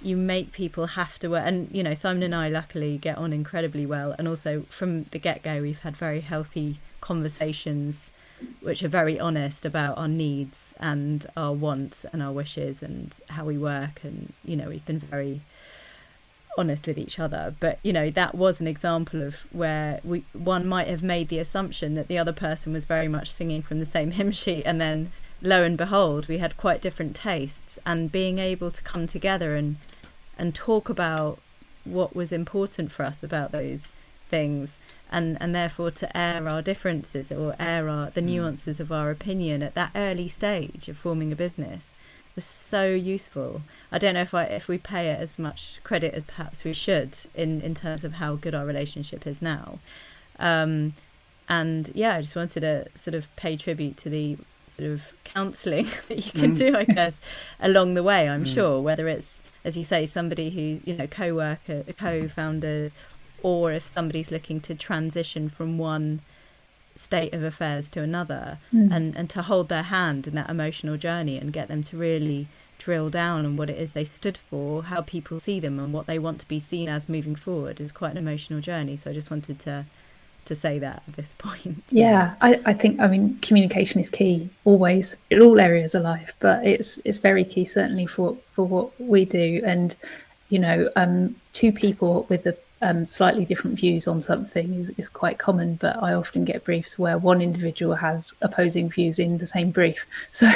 [0.00, 1.42] you make people have to work.
[1.44, 4.14] And you know simon and i luckily get on incredibly well.
[4.18, 8.12] And also from the get-go we've had very healthy conversations
[8.60, 13.44] which are very honest about our needs and our wants and our wishes and how
[13.44, 14.00] we work.
[14.04, 15.40] And you know we've been very
[16.56, 20.66] honest with each other but you know that was an example of where we one
[20.66, 23.86] might have made the assumption that the other person was very much singing from the
[23.86, 28.38] same hymn sheet and then lo and behold we had quite different tastes and being
[28.38, 29.76] able to come together and
[30.38, 31.38] and talk about
[31.84, 33.84] what was important for us about those
[34.28, 34.76] things
[35.10, 38.26] and and therefore to air our differences or air our the hmm.
[38.26, 41.90] nuances of our opinion at that early stage of forming a business
[42.36, 43.62] was so useful.
[43.90, 46.72] I don't know if I if we pay it as much credit as perhaps we
[46.72, 49.80] should in in terms of how good our relationship is now.
[50.38, 50.94] Um,
[51.48, 54.36] and yeah, I just wanted to sort of pay tribute to the
[54.68, 56.58] sort of counselling that you can mm.
[56.58, 57.20] do, I guess,
[57.60, 58.28] along the way.
[58.28, 58.54] I'm mm.
[58.54, 62.92] sure whether it's as you say somebody who you know co-worker, co-founders,
[63.42, 66.20] or if somebody's looking to transition from one
[66.96, 68.94] state of affairs to another mm.
[68.94, 72.48] and, and to hold their hand in that emotional journey and get them to really
[72.78, 76.06] drill down on what it is they stood for, how people see them and what
[76.06, 78.96] they want to be seen as moving forward is quite an emotional journey.
[78.96, 79.86] So I just wanted to
[80.44, 81.82] to say that at this point.
[81.90, 86.34] Yeah, I, I think I mean communication is key always in all areas of life,
[86.38, 89.96] but it's it's very key certainly for for what we do and
[90.48, 95.08] you know, um, two people with a um, slightly different views on something is, is
[95.08, 99.46] quite common, but I often get briefs where one individual has opposing views in the
[99.46, 100.06] same brief.
[100.30, 100.50] So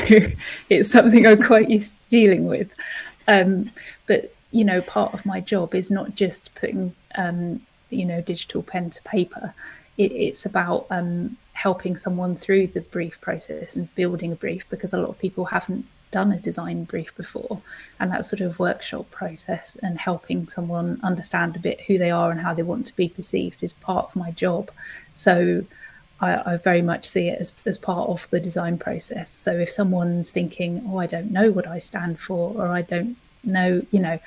[0.68, 2.74] it's something I'm quite used to dealing with.
[3.26, 3.70] Um,
[4.06, 8.62] but, you know, part of my job is not just putting, um, you know, digital
[8.62, 9.54] pen to paper.
[9.96, 14.92] It, it's about um, helping someone through the brief process and building a brief because
[14.92, 17.60] a lot of people haven't done a design brief before
[17.98, 22.30] and that sort of workshop process and helping someone understand a bit who they are
[22.30, 24.70] and how they want to be perceived is part of my job.
[25.12, 25.64] So
[26.20, 29.30] I, I, very much see it as, as part of the design process.
[29.30, 33.16] So if someone's thinking oh i don't know what i stand for or i don't
[33.42, 34.18] know you know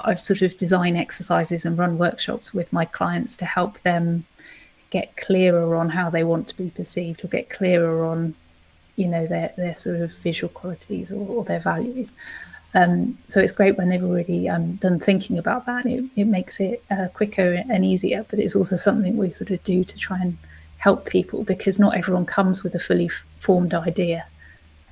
[0.00, 4.24] i've sort of design exercises and run workshops with my clients to help them
[4.90, 8.34] get clearer on how they want to be perceived or get clearer on
[8.96, 12.12] you know their their sort of visual qualities or, or their values.
[12.74, 15.86] Um, so it's great when they've already um, done thinking about that.
[15.86, 19.62] It, it makes it uh, quicker and easier, but it's also something we sort of
[19.62, 20.36] do to try and
[20.78, 24.26] help people because not everyone comes with a fully formed idea,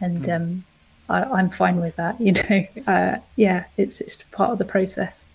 [0.01, 0.37] and mm.
[0.37, 0.65] um,
[1.09, 2.21] I, am fine with that.
[2.21, 5.27] You know, uh, yeah, it's it's part of the process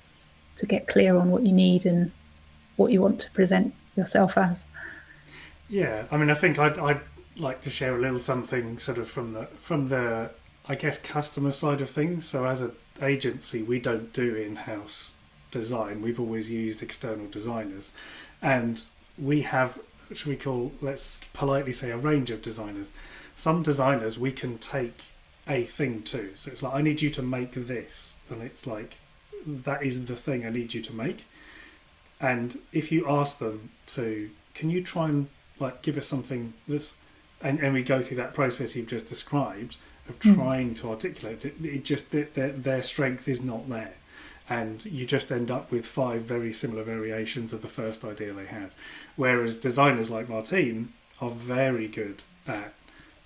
[0.55, 2.11] to get clear on what you need and
[2.77, 4.65] what you want to present yourself as.
[5.69, 7.01] Yeah, I mean, I think I'd, I'd
[7.39, 10.31] like to share a little something sort of from the from the
[10.67, 12.25] I guess customer side of things.
[12.25, 15.11] So as an agency, we don't do in-house
[15.51, 16.01] design.
[16.01, 17.93] We've always used external designers,
[18.41, 18.83] and
[19.17, 19.79] we have
[20.13, 22.91] should we call let's politely say a range of designers.
[23.35, 25.01] Some designers we can take
[25.47, 26.31] a thing to.
[26.35, 28.97] So it's like I need you to make this, and it's like
[29.45, 31.25] that is the thing I need you to make.
[32.19, 35.27] And if you ask them to, can you try and
[35.59, 36.93] like give us something that's
[37.41, 39.77] and, and we go through that process you've just described
[40.09, 40.33] of hmm.
[40.33, 40.77] trying mm.
[40.77, 43.93] to articulate it, it just their, their strength is not there
[44.49, 48.45] and you just end up with five very similar variations of the first idea they
[48.45, 48.71] had
[49.15, 52.73] whereas designers like martine are very good at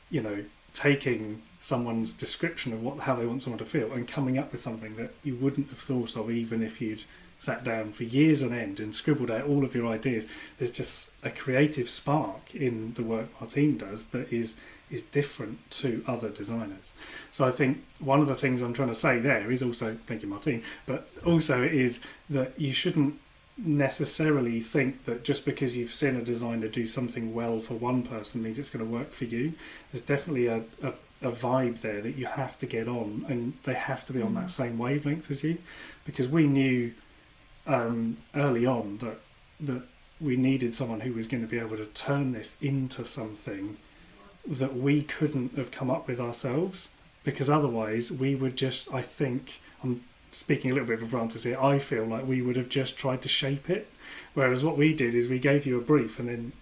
[0.10, 0.43] you know
[0.74, 4.62] taking someone's description of what how they want someone to feel and coming up with
[4.62, 7.04] something that you wouldn't have thought of even if you'd
[7.41, 10.27] sat down for years on end and scribbled out all of your ideas.
[10.60, 14.56] There's just a creative spark in the work Martine does that is
[14.91, 16.93] is different to other designers.
[17.32, 20.21] So I think one of the things I'm trying to say there is also thank
[20.21, 23.17] you Martine, but also is that you shouldn't
[23.58, 28.43] necessarily think that just because you've seen a designer do something well for one person
[28.43, 29.54] means it's going to work for you.
[29.91, 33.73] There's definitely a, a, a vibe there that you have to get on and they
[33.73, 34.49] have to be on that mm.
[34.49, 35.58] same wavelength as you
[36.06, 36.93] because we knew
[37.67, 39.19] um, early on that
[39.60, 39.84] that
[40.19, 43.78] we needed someone who was going to be able to turn this into something
[44.45, 46.89] that we couldn't have come up with ourselves
[47.24, 51.60] because otherwise we would just I think I'm speaking a little bit of Frances here
[51.60, 53.89] I feel like we would have just tried to shape it
[54.34, 56.54] whereas what we did is we gave you a brief and then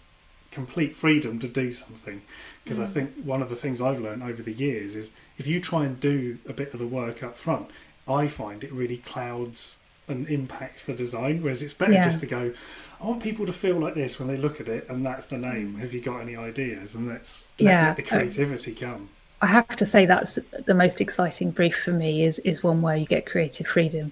[0.51, 2.21] complete freedom to do something
[2.63, 2.83] because mm.
[2.83, 5.85] I think one of the things I've learned over the years is if you try
[5.85, 7.69] and do a bit of the work up front
[8.07, 9.77] I find it really clouds
[10.09, 11.41] and impacts the design.
[11.41, 12.03] Whereas it's better yeah.
[12.03, 12.53] just to go,
[13.01, 15.37] I want people to feel like this when they look at it, and that's the
[15.37, 15.75] name.
[15.75, 16.95] Have you got any ideas?
[16.95, 17.87] And let's let, yeah.
[17.87, 19.09] let the creativity come.
[19.41, 22.97] I have to say that's the most exciting brief for me is is one where
[22.97, 24.11] you get creative freedom.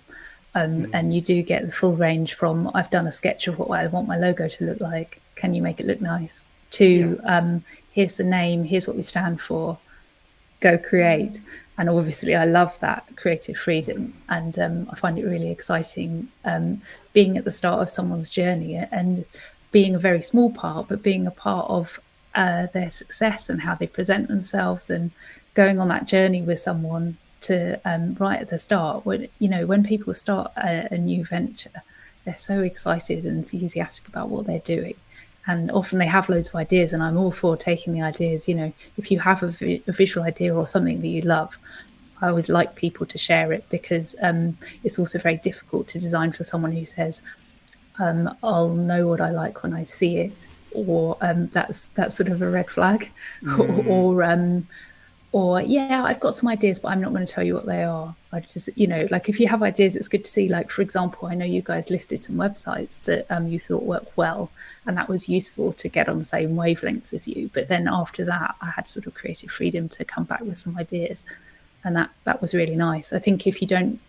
[0.55, 0.89] Um, mm.
[0.93, 3.87] And you do get the full range from I've done a sketch of what I
[3.87, 5.21] want my logo to look like.
[5.35, 6.45] Can you make it look nice?
[6.71, 7.37] To yeah.
[7.37, 9.77] um, here's the name, here's what we stand for.
[10.59, 11.39] Go create
[11.77, 14.13] and obviously I love that creative freedom.
[14.29, 16.81] And um, I find it really exciting um,
[17.13, 19.25] being at the start of someone's journey and
[19.71, 21.99] being a very small part but being a part of
[22.35, 25.11] uh, their success and how they present themselves and
[25.53, 29.05] going on that journey with someone to um, right at the start.
[29.05, 31.83] When you know when people start a, a new venture
[32.27, 34.95] they're so excited and enthusiastic about what they're doing
[35.47, 38.55] and often they have loads of ideas and i'm all for taking the ideas you
[38.55, 41.57] know if you have a, vi- a visual idea or something that you love
[42.21, 46.31] i always like people to share it because um, it's also very difficult to design
[46.31, 47.21] for someone who says
[47.99, 52.29] um, i'll know what i like when i see it or um, that's that's sort
[52.29, 53.87] of a red flag mm.
[53.87, 54.67] or, or um,
[55.31, 57.83] or yeah i've got some ideas but i'm not going to tell you what they
[57.83, 60.69] are i just you know like if you have ideas it's good to see like
[60.69, 64.49] for example i know you guys listed some websites that um, you thought worked well
[64.85, 68.25] and that was useful to get on the same wavelength as you but then after
[68.25, 71.25] that i had sort of creative freedom to come back with some ideas
[71.83, 73.99] and that that was really nice i think if you don't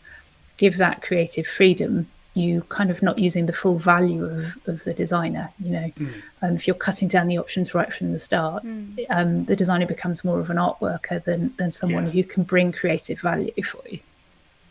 [0.56, 4.94] give that creative freedom you kind of not using the full value of, of the
[4.94, 6.22] designer you know mm.
[6.42, 9.04] um, if you're cutting down the options right from the start mm.
[9.10, 12.12] um, the designer becomes more of an art worker than than someone yeah.
[12.12, 13.98] who can bring creative value for you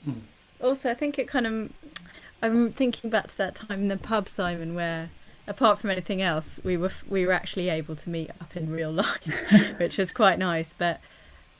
[0.07, 0.21] mm.
[0.61, 1.71] also, I think it kind of.
[2.39, 5.09] I'm thinking back to that time in the pub, Simon, where
[5.47, 8.91] apart from anything else, we were we were actually able to meet up in real
[8.91, 9.43] life,
[9.77, 10.73] which was quite nice.
[10.77, 10.99] But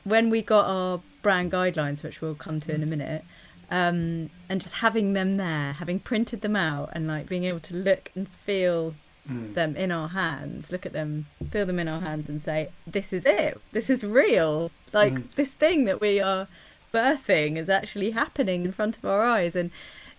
[0.04, 3.24] when we got our brand guidelines, which we'll come to in a minute,
[3.70, 7.74] um, and just having them there, having printed them out, and like being able to
[7.74, 8.94] look and feel
[9.28, 9.54] mm.
[9.54, 13.12] them in our hands, look at them, feel them in our hands, and say, "This
[13.12, 13.60] is it.
[13.72, 14.70] This is real.
[14.92, 15.34] Like mm.
[15.34, 16.46] this thing that we are
[16.92, 19.70] birthing is actually happening in front of our eyes." And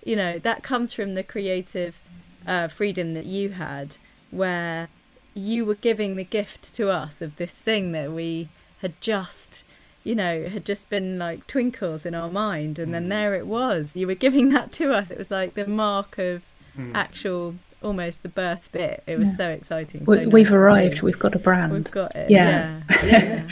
[0.03, 1.99] you know that comes from the creative
[2.47, 3.97] uh, freedom that you had,
[4.31, 4.89] where
[5.33, 8.49] you were giving the gift to us of this thing that we
[8.81, 9.63] had just
[10.03, 12.91] you know had just been like twinkles in our mind and mm.
[12.93, 16.17] then there it was you were giving that to us it was like the mark
[16.17, 16.41] of
[16.77, 16.91] mm.
[16.95, 19.35] actual almost the birth bit it was yeah.
[19.35, 23.03] so exciting we, so we've arrived we've got a brand we've got it yeah yeah,
[23.05, 23.47] yeah.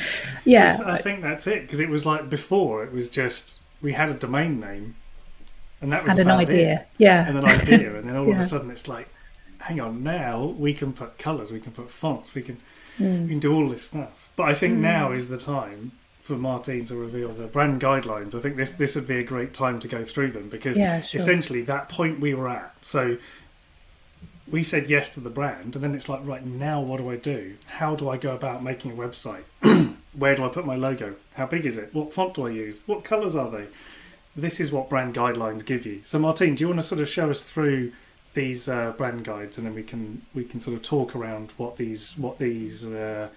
[0.46, 0.78] yeah.
[0.86, 4.14] i think that's it because it was like before it was just we had a
[4.14, 4.96] domain name
[5.82, 6.88] and that was and an idea, it.
[6.98, 8.34] yeah, and an idea, and then all yeah.
[8.34, 9.10] of a sudden it's like,
[9.60, 12.58] hang on, now we can put colours, we can put fonts, we can
[12.98, 13.24] mm.
[13.24, 14.32] we can do all this stuff.
[14.36, 14.82] But I think mm.
[14.82, 18.34] now is the time for Martine to reveal the brand guidelines.
[18.34, 21.02] I think this this would be a great time to go through them because yeah,
[21.02, 21.20] sure.
[21.20, 22.74] essentially that point we were at.
[22.82, 23.18] So
[24.50, 27.18] we said yes to the brand, and then it's like, right now, what do I
[27.18, 27.56] do?
[27.66, 29.44] How do I go about making a website?
[30.14, 31.16] Where do I put my logo?
[31.34, 31.94] How big is it?
[31.94, 32.82] What font do I use?
[32.86, 33.68] What colours are they?
[34.38, 36.02] this is what brand guidelines give you.
[36.04, 37.92] So, Martine, do you want to sort of show us through
[38.36, 41.78] these uh, brand guides, and then we can we can sort of talk around what
[41.78, 43.30] these what these uh,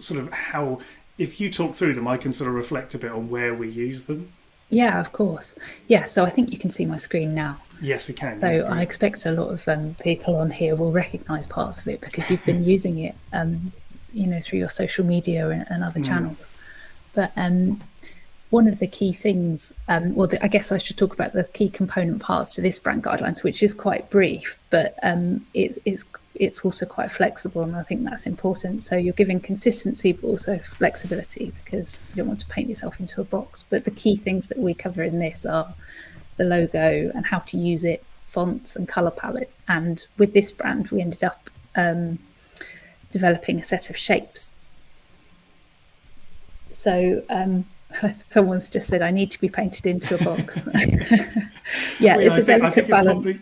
[0.00, 0.80] sort of how
[1.16, 3.68] if you talk through them, I can sort of reflect a bit on where we
[3.68, 4.32] use them.
[4.70, 5.54] Yeah, of course.
[5.86, 7.58] Yeah, so I think you can see my screen now.
[7.80, 8.32] Yes, we can.
[8.32, 11.88] So yeah, I expect a lot of um, people on here will recognise parts of
[11.88, 13.72] it because you've been using it, um,
[14.12, 16.06] you know, through your social media and, and other mm.
[16.06, 16.54] channels.
[17.14, 17.80] But um,
[18.50, 21.68] one of the key things, um, well, I guess I should talk about the key
[21.68, 26.04] component parts to this brand guidelines, which is quite brief, but um, it's, it's,
[26.34, 28.84] it's also quite flexible, and I think that's important.
[28.84, 33.20] So you're giving consistency, but also flexibility, because you don't want to paint yourself into
[33.20, 33.64] a box.
[33.68, 35.74] But the key things that we cover in this are
[36.36, 39.50] the logo and how to use it, fonts and color palette.
[39.68, 42.18] And with this brand, we ended up um,
[43.10, 44.52] developing a set of shapes.
[46.70, 47.64] So um,
[48.28, 50.66] someone's just said I need to be painted into a box.
[52.00, 53.06] yeah, well, it's I a think, delicate balance.
[53.06, 53.34] Probably,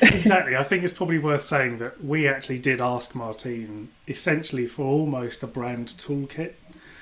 [0.00, 0.56] exactly.
[0.56, 5.42] I think it's probably worth saying that we actually did ask Martine essentially for almost
[5.42, 6.54] a brand toolkit.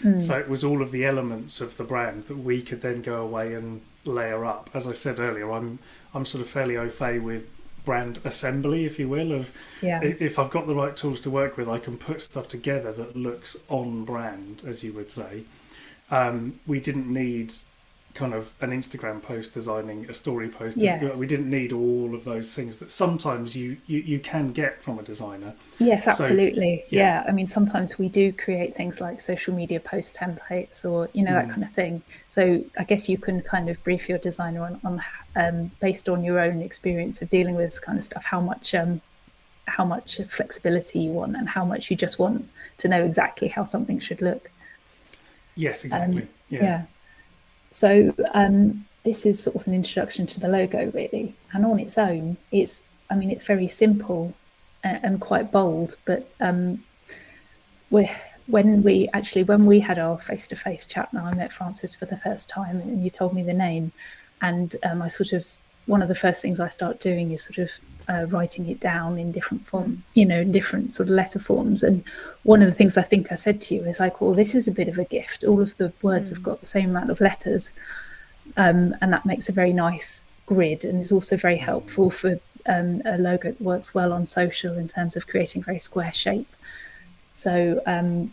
[0.02, 0.20] Mm.
[0.20, 3.22] So it was all of the elements of the brand that we could then go
[3.22, 4.70] away and layer up.
[4.72, 5.78] As I said earlier, I'm
[6.14, 7.46] I'm sort of fairly au fait with
[7.84, 10.00] brand assembly, if you will, of yeah.
[10.02, 13.16] if I've got the right tools to work with, I can put stuff together that
[13.16, 15.44] looks on brand, as you would say
[16.10, 17.54] um, we didn't need
[18.14, 20.76] kind of an Instagram post designing a story post.
[20.76, 21.16] Yes.
[21.16, 24.98] We didn't need all of those things that sometimes you, you, you can get from
[24.98, 25.54] a designer.
[25.78, 26.84] Yes, absolutely.
[26.88, 27.22] So, yeah.
[27.22, 27.28] yeah.
[27.28, 31.32] I mean, sometimes we do create things like social media post templates or, you know,
[31.32, 31.50] that mm.
[31.50, 32.02] kind of thing.
[32.28, 35.02] So I guess you can kind of brief your designer on, on
[35.36, 38.74] um, based on your own experience of dealing with this kind of stuff, how much,
[38.74, 39.00] um,
[39.66, 42.48] how much flexibility you want and how much you just want
[42.78, 44.50] to know exactly how something should look.
[45.54, 46.22] Yes, exactly.
[46.22, 46.62] Um, yeah.
[46.62, 46.82] yeah.
[47.70, 51.96] So um, this is sort of an introduction to the logo, really, and on its
[51.98, 54.34] own, it's I mean it's very simple
[54.84, 56.82] and, and quite bold, but um,
[57.90, 58.10] we
[58.46, 62.16] when we actually when we had our face-to-face chat, and I met Frances for the
[62.16, 63.92] first time, and you told me the name,
[64.42, 65.46] and um, I sort of
[65.90, 67.70] one of the first things I start doing is sort of
[68.08, 71.82] uh, writing it down in different form, you know, in different sort of letter forms.
[71.82, 72.04] And
[72.44, 74.68] one of the things I think I said to you is like, well, this is
[74.68, 75.42] a bit of a gift.
[75.42, 76.34] All of the words mm.
[76.34, 77.72] have got the same amount of letters,
[78.56, 83.02] um, and that makes a very nice grid, and is also very helpful for um,
[83.04, 86.48] a logo that works well on social in terms of creating very square shape.
[87.32, 88.32] So um,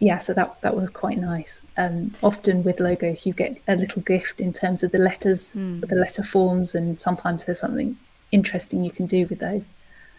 [0.00, 1.60] yeah, so that that was quite nice.
[1.76, 5.86] Um, often with logos, you get a little gift in terms of the letters, mm.
[5.88, 7.96] the letter forms, and sometimes there's something
[8.30, 9.70] interesting you can do with those.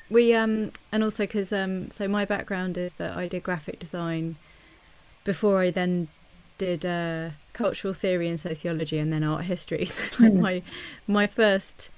[0.10, 4.38] We um and also because um so my background is that I did graphic design
[5.24, 6.08] before I then
[6.58, 9.86] did uh, cultural theory and sociology and then art history.
[9.90, 10.40] So mm.
[10.40, 10.62] my
[11.08, 11.90] my first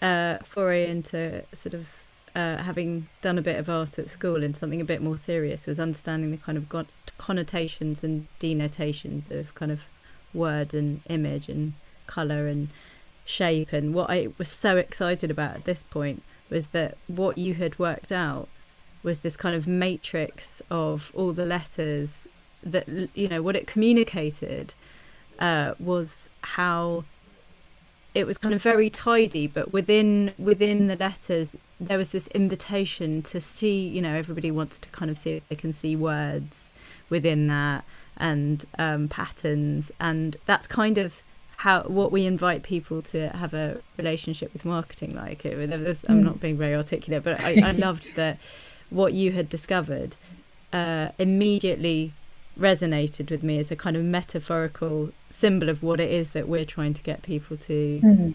[0.00, 1.88] uh, foray into sort of
[2.34, 5.66] uh, having done a bit of art at school and something a bit more serious
[5.66, 6.86] was understanding the kind of
[7.18, 9.82] connotations and denotations of kind of
[10.32, 11.74] word and image and
[12.06, 12.68] color and
[13.24, 13.72] shape.
[13.72, 17.78] And what I was so excited about at this point was that what you had
[17.78, 18.48] worked out
[19.02, 22.26] was this kind of matrix of all the letters
[22.62, 24.74] that, you know, what it communicated
[25.38, 27.04] uh, was how
[28.14, 31.50] it was kind of very tidy, but within within the letters
[31.80, 33.86] there was this invitation to see.
[33.88, 36.70] You know, everybody wants to kind of see if they can see words
[37.10, 37.84] within that
[38.16, 41.22] and um, patterns, and that's kind of
[41.56, 45.44] how what we invite people to have a relationship with marketing like.
[45.44, 45.72] It,
[46.08, 46.24] I'm hmm.
[46.24, 48.38] not being very articulate, but I, I loved that
[48.90, 50.16] what you had discovered
[50.72, 52.12] uh, immediately
[52.58, 56.64] resonated with me as a kind of metaphorical symbol of what it is that we're
[56.64, 58.30] trying to get people to mm-hmm.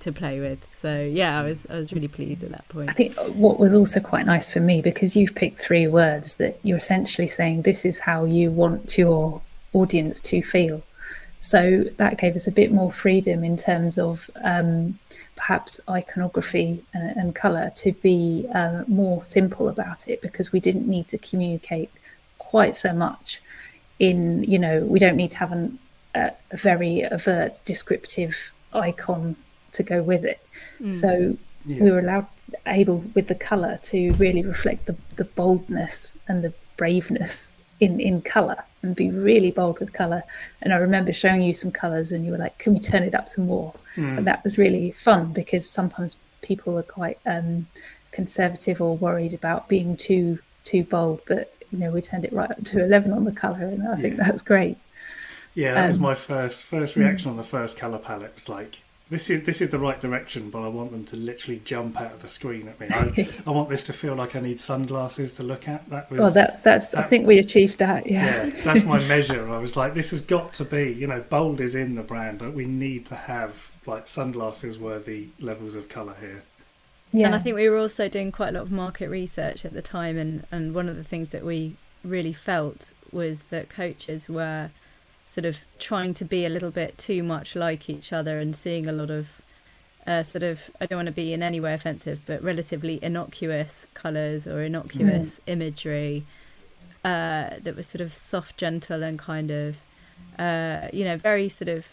[0.00, 0.58] to play with.
[0.74, 2.90] So yeah, I was I was really pleased at that point.
[2.90, 6.58] I think what was also quite nice for me because you've picked three words that
[6.62, 9.40] you're essentially saying this is how you want your
[9.72, 10.82] audience to feel.
[11.40, 14.98] So that gave us a bit more freedom in terms of um,
[15.36, 20.88] perhaps iconography and, and colour to be uh, more simple about it because we didn't
[20.88, 21.90] need to communicate
[22.38, 23.42] quite so much
[23.98, 25.78] in you know we don't need to have an,
[26.14, 28.36] a, a very overt descriptive
[28.72, 29.36] icon
[29.72, 30.40] to go with it
[30.80, 30.92] mm.
[30.92, 31.36] so
[31.66, 31.82] yeah.
[31.82, 32.26] we were allowed
[32.66, 38.20] able with the color to really reflect the, the boldness and the braveness in in
[38.22, 40.22] color and be really bold with color
[40.62, 43.14] and i remember showing you some colors and you were like can we turn it
[43.14, 44.18] up some more mm.
[44.18, 47.66] and that was really fun because sometimes people are quite um,
[48.12, 52.50] conservative or worried about being too too bold but you know we turned it right
[52.50, 54.24] up to 11 on the color and i think yeah.
[54.24, 54.78] that's great.
[55.54, 57.32] Yeah that um, was my first first reaction mm.
[57.32, 58.34] on the first color palette.
[58.34, 61.60] Was like this is this is the right direction but i want them to literally
[61.64, 62.88] jump out of the screen at me.
[62.90, 65.88] I, I want this to feel like i need sunglasses to look at.
[65.90, 68.46] That was well that that's that, i think we achieved that yeah.
[68.46, 69.48] yeah that's my measure.
[69.50, 72.38] I was like this has got to be you know bold is in the brand
[72.38, 76.42] but we need to have like sunglasses worthy levels of color here
[77.14, 77.26] yeah.
[77.26, 79.82] And I think we were also doing quite a lot of market research at the
[79.82, 84.70] time, and, and one of the things that we really felt was that coaches were
[85.28, 88.88] sort of trying to be a little bit too much like each other and seeing
[88.88, 89.28] a lot of
[90.06, 93.86] uh, sort of, I don't want to be in any way offensive, but relatively innocuous
[93.94, 95.52] colours or innocuous mm.
[95.52, 96.26] imagery
[97.04, 99.76] uh, that was sort of soft, gentle, and kind of,
[100.38, 101.86] uh, you know, very sort of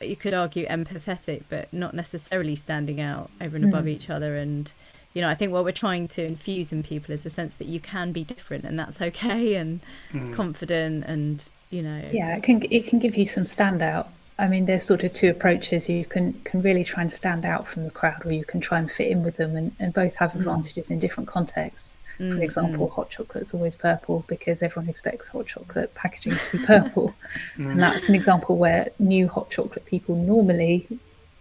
[0.00, 3.90] you could argue empathetic, but not necessarily standing out over and above mm.
[3.90, 4.36] each other.
[4.36, 4.70] And
[5.12, 7.68] you know, I think what we're trying to infuse in people is the sense that
[7.68, 9.80] you can be different, and that's okay, and
[10.12, 10.34] mm.
[10.34, 14.08] confident, and you know, yeah, it can it can give you some standout.
[14.38, 15.88] I mean, there's sort of two approaches.
[15.88, 18.78] You can can really try and stand out from the crowd, or you can try
[18.78, 20.40] and fit in with them, and, and both have mm.
[20.40, 20.92] advantages mm.
[20.92, 21.98] in different contexts.
[22.18, 22.92] Mm, For example, mm.
[22.92, 27.14] hot chocolate is always purple because everyone expects hot chocolate packaging to be purple.
[27.56, 27.70] mm.
[27.70, 30.86] And that's an example where new hot chocolate people normally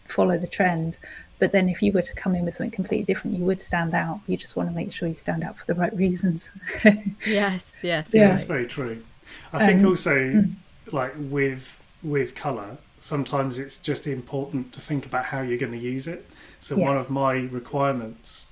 [0.05, 0.97] follow the trend.
[1.39, 3.93] But then if you were to come in with something completely different, you would stand
[3.93, 4.19] out.
[4.27, 6.51] You just want to make sure you stand out for the right reasons.
[7.25, 8.09] yes, yes.
[8.13, 9.03] Yeah, that's very true.
[9.51, 10.53] I think um, also, mm.
[10.91, 15.77] like with with colour, sometimes it's just important to think about how you're going to
[15.77, 16.29] use it.
[16.59, 16.87] So yes.
[16.87, 18.47] one of my requirements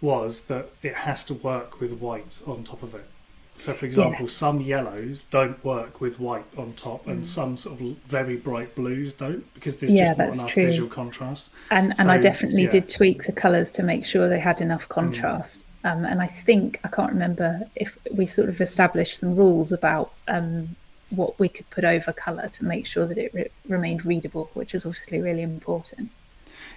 [0.00, 3.06] was that it has to work with white on top of it.
[3.54, 4.32] So, for example, yes.
[4.32, 7.26] some yellows don't work with white on top, and mm.
[7.26, 10.64] some sort of very bright blues don't because there's yeah, just not enough true.
[10.66, 11.50] visual contrast.
[11.70, 12.70] And so, and I definitely yeah.
[12.70, 14.90] did tweak the colours to make sure they had enough mm.
[14.90, 15.60] contrast.
[15.60, 15.90] Mm.
[15.90, 20.12] Um, and I think I can't remember if we sort of established some rules about
[20.28, 20.76] um,
[21.10, 24.74] what we could put over colour to make sure that it re- remained readable, which
[24.74, 26.10] is obviously really important.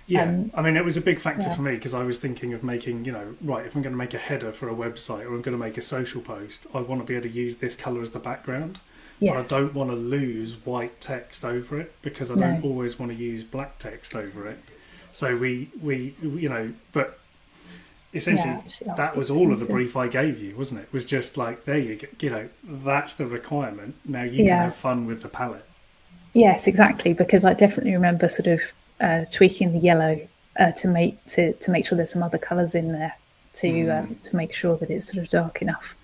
[0.05, 1.55] Yeah, um, I mean, it was a big factor yeah.
[1.55, 3.97] for me because I was thinking of making, you know, right, if I'm going to
[3.97, 6.81] make a header for a website or I'm going to make a social post, I
[6.81, 8.81] want to be able to use this colour as the background.
[9.19, 9.35] Yes.
[9.49, 12.41] But I don't want to lose white text over it because I no.
[12.41, 14.59] don't always want to use black text over it.
[15.11, 17.19] So we, we you know, but
[18.13, 20.83] essentially yeah, that was all of the brief I gave you, wasn't it?
[20.83, 20.93] it?
[20.93, 23.95] Was just like there you go, you know, that's the requirement.
[24.05, 24.57] Now you yeah.
[24.57, 25.65] can have fun with the palette.
[26.33, 27.13] Yes, exactly.
[27.13, 28.61] Because I definitely remember sort of
[28.99, 30.27] uh, tweaking the yellow
[30.59, 33.15] uh, to make to, to make sure there's some other colours in there
[33.53, 33.99] to mm.
[33.99, 35.95] um, to make sure that it's sort of dark enough.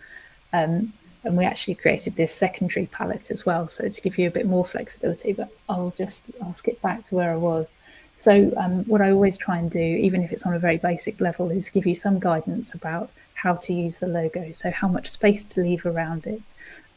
[0.53, 0.93] Um,
[1.23, 4.45] and we actually created this secondary palette as well, so to give you a bit
[4.45, 5.33] more flexibility.
[5.33, 7.73] But I'll just I'll skip back to where I was.
[8.17, 11.19] So um, what I always try and do, even if it's on a very basic
[11.19, 14.51] level, is give you some guidance about how to use the logo.
[14.51, 16.41] So how much space to leave around it,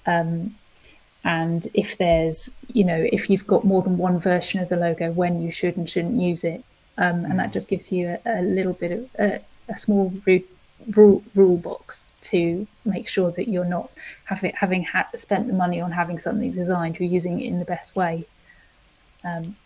[0.06, 0.54] um,
[1.24, 5.10] and if there's you know if you've got more than one version of the logo
[5.12, 6.62] when you should and shouldn't use it
[6.96, 7.52] um, and that mm.
[7.52, 10.12] just gives you a, a little bit of a, a small
[10.94, 13.90] rule, rule box to make sure that you're not
[14.24, 17.64] having having ha- spent the money on having something designed you're using it in the
[17.64, 18.24] best way
[19.24, 19.56] um,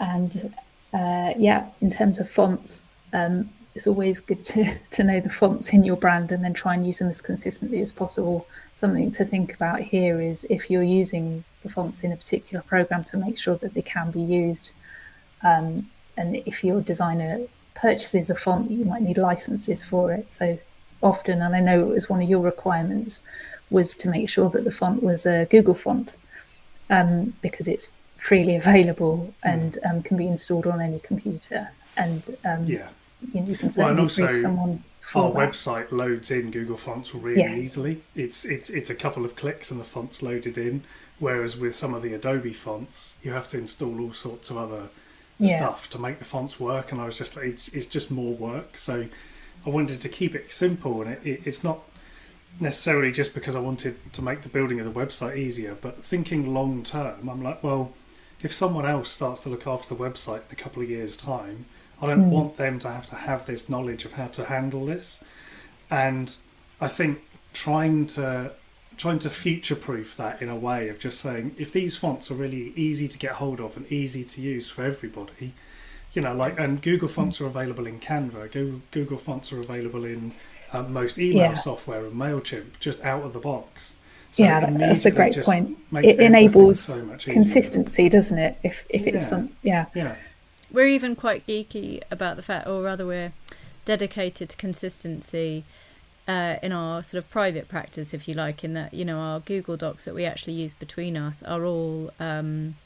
[0.00, 0.54] and
[0.94, 5.72] uh, yeah in terms of fonts um, it's always good to, to know the fonts
[5.72, 8.46] in your brand and then try and use them as consistently as possible.
[8.74, 13.04] Something to think about here is if you're using the fonts in a particular program
[13.04, 14.72] to make sure that they can be used.
[15.44, 17.40] Um, and if your designer
[17.74, 20.32] purchases a font, you might need licenses for it.
[20.32, 20.56] So
[21.02, 23.22] often, and I know it was one of your requirements,
[23.68, 26.16] was to make sure that the font was a Google font
[26.88, 29.48] um, because it's freely available hmm.
[29.48, 31.70] and um, can be installed on any computer.
[31.96, 32.88] And um, yeah,
[33.32, 34.84] you, know, you can certainly well, also, someone.
[35.14, 35.38] Our that.
[35.38, 37.62] website loads in Google Fonts really yes.
[37.62, 38.02] easily.
[38.16, 40.82] It's it's it's a couple of clicks and the font's loaded in.
[41.18, 44.88] Whereas with some of the Adobe fonts, you have to install all sorts of other
[45.38, 45.56] yeah.
[45.56, 46.92] stuff to make the fonts work.
[46.92, 48.76] And I was just like, it's it's just more work.
[48.76, 49.06] So
[49.64, 51.80] I wanted to keep it simple, and it, it, it's not
[52.60, 56.52] necessarily just because I wanted to make the building of the website easier, but thinking
[56.54, 57.92] long term, I'm like, well,
[58.42, 61.66] if someone else starts to look after the website in a couple of years' time,
[62.00, 62.30] I don't mm.
[62.30, 65.22] want them to have to have this knowledge of how to handle this.
[65.90, 66.36] And
[66.80, 67.22] I think
[67.52, 68.52] trying to
[68.96, 72.34] trying to future proof that in a way of just saying if these fonts are
[72.34, 75.52] really easy to get hold of and easy to use for everybody,
[76.12, 80.04] you know, like and Google fonts are available in Canva, Google, Google fonts are available
[80.04, 80.32] in
[80.72, 81.54] uh, most email yeah.
[81.54, 83.96] software and Mailchimp just out of the box.
[84.30, 85.78] So yeah, that's a great point.
[85.92, 88.58] It enables so consistency, doesn't it?
[88.62, 89.28] If if it's yeah.
[89.28, 89.86] some yeah.
[89.94, 90.16] Yeah.
[90.72, 93.32] We're even quite geeky about the fact, or rather, we're
[93.84, 95.64] dedicated to consistency
[96.28, 99.40] uh, in our sort of private practice, if you like, in that you know our
[99.40, 102.76] Google Docs that we actually use between us are all um,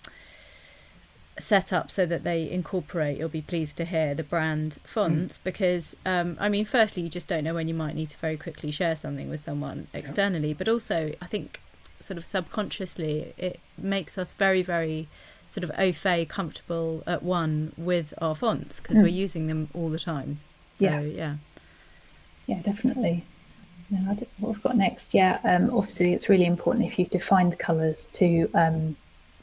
[1.38, 3.18] set up so that they incorporate.
[3.18, 5.44] You'll be pleased to hear the brand fonts mm.
[5.44, 8.36] because um, I mean, firstly, you just don't know when you might need to very
[8.36, 10.54] quickly share something with someone externally, yeah.
[10.58, 11.60] but also I think
[12.00, 15.06] sort of subconsciously it makes us very very
[15.50, 19.02] sort of au fait comfortable at one with our fonts because mm.
[19.02, 20.40] we're using them all the time.
[20.74, 21.00] So, yeah.
[21.00, 21.34] yeah.
[22.46, 23.24] Yeah, definitely.
[23.90, 25.40] No, what we've got next, yeah.
[25.42, 28.96] Um, obviously, it's really important if you define the colours to um,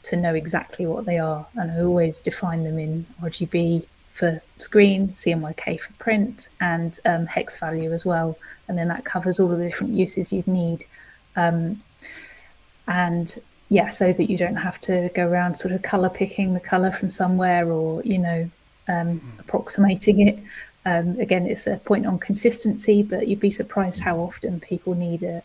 [0.04, 5.08] to know exactly what they are, and I always define them in RGB for screen,
[5.10, 8.36] CMYK for print, and um, hex value as well.
[8.66, 10.84] And then that covers all the different uses you'd need.
[11.36, 11.80] Um,
[12.88, 13.38] and
[13.68, 16.90] yeah, so that you don't have to go around sort of color picking the color
[16.90, 18.50] from somewhere or you know
[18.88, 19.40] um, mm-hmm.
[19.40, 20.38] approximating it.
[20.84, 25.22] Um, again, it's a point on consistency, but you'd be surprised how often people need
[25.22, 25.42] a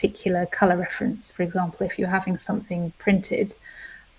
[0.00, 1.30] particular color reference.
[1.30, 3.54] For example, if you're having something printed,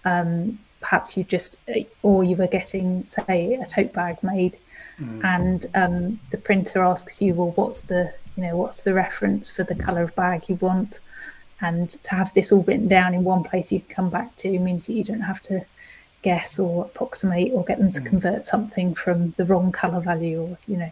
[0.05, 1.57] um, perhaps you just,
[2.03, 4.57] or you were getting, say, a tote bag made,
[4.99, 5.23] mm.
[5.23, 9.63] and um, the printer asks you, well, what's the, you know, what's the reference for
[9.63, 10.99] the color of bag you want?
[11.61, 14.59] And to have this all written down in one place you can come back to
[14.59, 15.65] means that you don't have to
[16.21, 18.05] guess or approximate or get them to mm.
[18.05, 20.91] convert something from the wrong color value or you know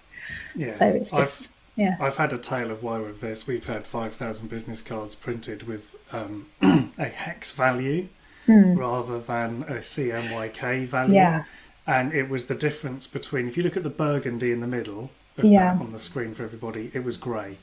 [0.55, 0.71] yeah.
[0.71, 4.47] so it's just yeah i've had a tale of woe of this we've had 5000
[4.47, 8.07] business cards printed with um, a hex value
[8.47, 8.77] mm.
[8.77, 11.43] rather than a cmyk value yeah
[11.87, 15.09] and it was the difference between if you look at the burgundy in the middle
[15.41, 15.77] yeah.
[15.79, 17.57] on the screen for everybody it was grey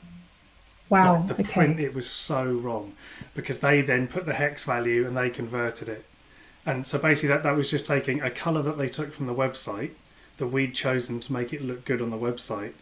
[0.89, 1.17] Wow.
[1.17, 1.53] Like the okay.
[1.53, 2.93] print, it was so wrong
[3.35, 6.05] because they then put the hex value and they converted it.
[6.65, 9.33] And so basically, that, that was just taking a colour that they took from the
[9.33, 9.91] website
[10.37, 12.73] that we'd chosen to make it look good on the website.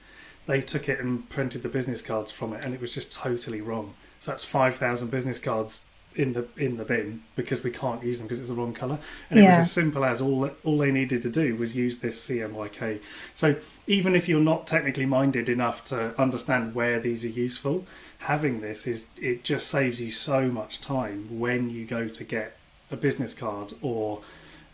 [0.46, 3.62] They took it and printed the business cards from it, and it was just totally
[3.62, 3.94] wrong.
[4.20, 5.82] So that's five thousand business cards
[6.16, 9.00] in the in the bin because we can't use them because it's the wrong color.
[9.30, 9.46] And yeah.
[9.46, 13.02] it was as simple as all all they needed to do was use this CMYK.
[13.34, 13.56] So
[13.88, 17.86] even if you're not technically minded enough to understand where these are useful,
[18.20, 22.58] having this is it just saves you so much time when you go to get
[22.92, 24.22] a business card or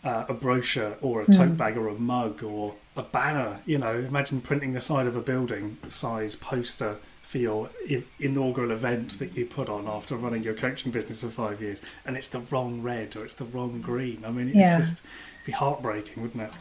[0.04, 1.56] uh, a brochure or a tote mm.
[1.56, 3.60] bag or a mug or a banner.
[3.66, 7.70] You know, imagine printing the side of a building size poster for your
[8.18, 12.16] inaugural event that you put on after running your coaching business for five years, and
[12.16, 14.22] it's the wrong red or it's the wrong green.
[14.26, 14.78] I mean, it's yeah.
[14.78, 15.02] just
[15.46, 16.52] be heartbreaking, wouldn't it?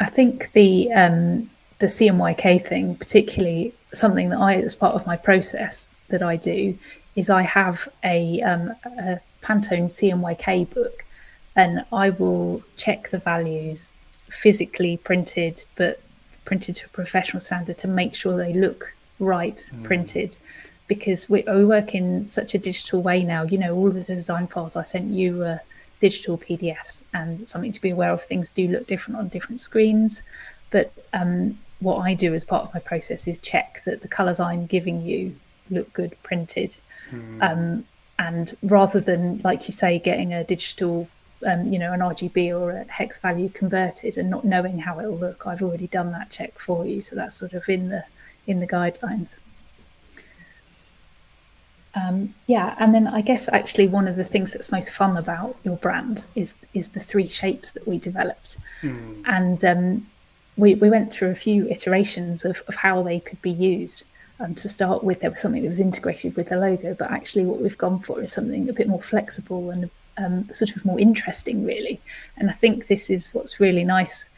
[0.00, 5.16] I think the um, the CMYK thing, particularly something that I, as part of my
[5.16, 6.78] process that I do,
[7.16, 11.04] is I have a, um, a Pantone CMYK book,
[11.56, 13.92] and I will check the values
[14.34, 16.00] physically printed, but
[16.44, 19.84] printed to a professional standard to make sure they look right mm.
[19.84, 20.36] printed.
[20.86, 23.44] Because we, we work in such a digital way now.
[23.44, 25.60] You know, all the design files I sent you were
[26.00, 28.22] digital PDFs, and something to be aware of.
[28.22, 30.22] Things do look different on different screens,
[30.70, 34.40] but um, what I do as part of my process is check that the colours
[34.40, 35.34] I'm giving you
[35.70, 36.76] look good printed.
[37.10, 37.42] Mm.
[37.42, 37.84] Um,
[38.18, 41.08] and rather than like you say getting a digital
[41.44, 45.16] um, you know an rgb or a hex value converted and not knowing how it'll
[45.16, 48.04] look i've already done that check for you so that's sort of in the
[48.46, 49.38] in the guidelines
[51.96, 55.56] Um, yeah, and then I guess actually one of the things that's most fun about
[55.62, 59.22] your brand is is the three shapes that we developed, mm.
[59.26, 60.06] and um,
[60.56, 64.04] we we went through a few iterations of, of how they could be used.
[64.40, 67.46] Um, to start with, there was something that was integrated with the logo, but actually,
[67.46, 70.98] what we've gone for is something a bit more flexible and um, sort of more
[70.98, 72.00] interesting, really.
[72.36, 74.28] And I think this is what's really nice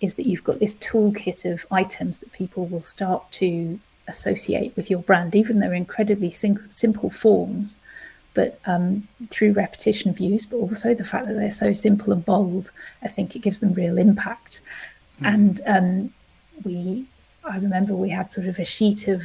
[0.00, 3.78] is that you've got this toolkit of items that people will start to
[4.08, 7.76] associate with your brand, even though they're incredibly sim- simple forms.
[8.34, 12.24] But um, through repetition of use, but also the fact that they're so simple and
[12.24, 12.72] bold,
[13.02, 14.60] I think it gives them real impact.
[15.20, 15.34] Mm.
[15.34, 16.14] And um,
[16.64, 17.06] we,
[17.44, 19.22] I remember we had sort of a sheet of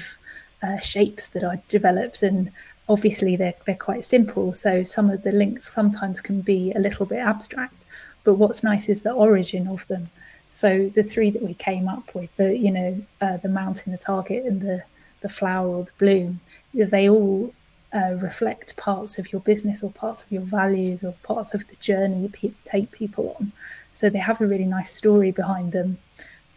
[0.62, 2.52] uh, shapes that I developed, and
[2.90, 4.54] obviously they're they're quite simple.
[4.54, 7.86] So some of the links sometimes can be a little bit abstract.
[8.24, 10.10] But what's nice is the origin of them.
[10.52, 13.98] So the three that we came up with, the you know uh, the mountain, the
[13.98, 14.84] target, and the
[15.22, 16.40] the flower or the bloom,
[16.74, 17.54] they all
[17.94, 21.76] uh, reflect parts of your business or parts of your values or parts of the
[21.78, 23.52] journey you take people on.
[23.94, 25.98] So they have a really nice story behind them,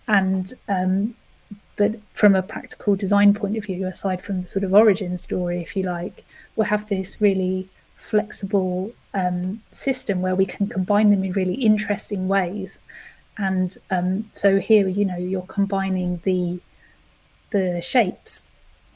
[0.06, 1.14] and um,
[1.80, 5.62] but from a practical design point of view, aside from the sort of origin story,
[5.62, 11.24] if you like, we have this really flexible um, system where we can combine them
[11.24, 12.78] in really interesting ways
[13.38, 16.60] and um, so here you know you're combining the
[17.50, 18.42] the shapes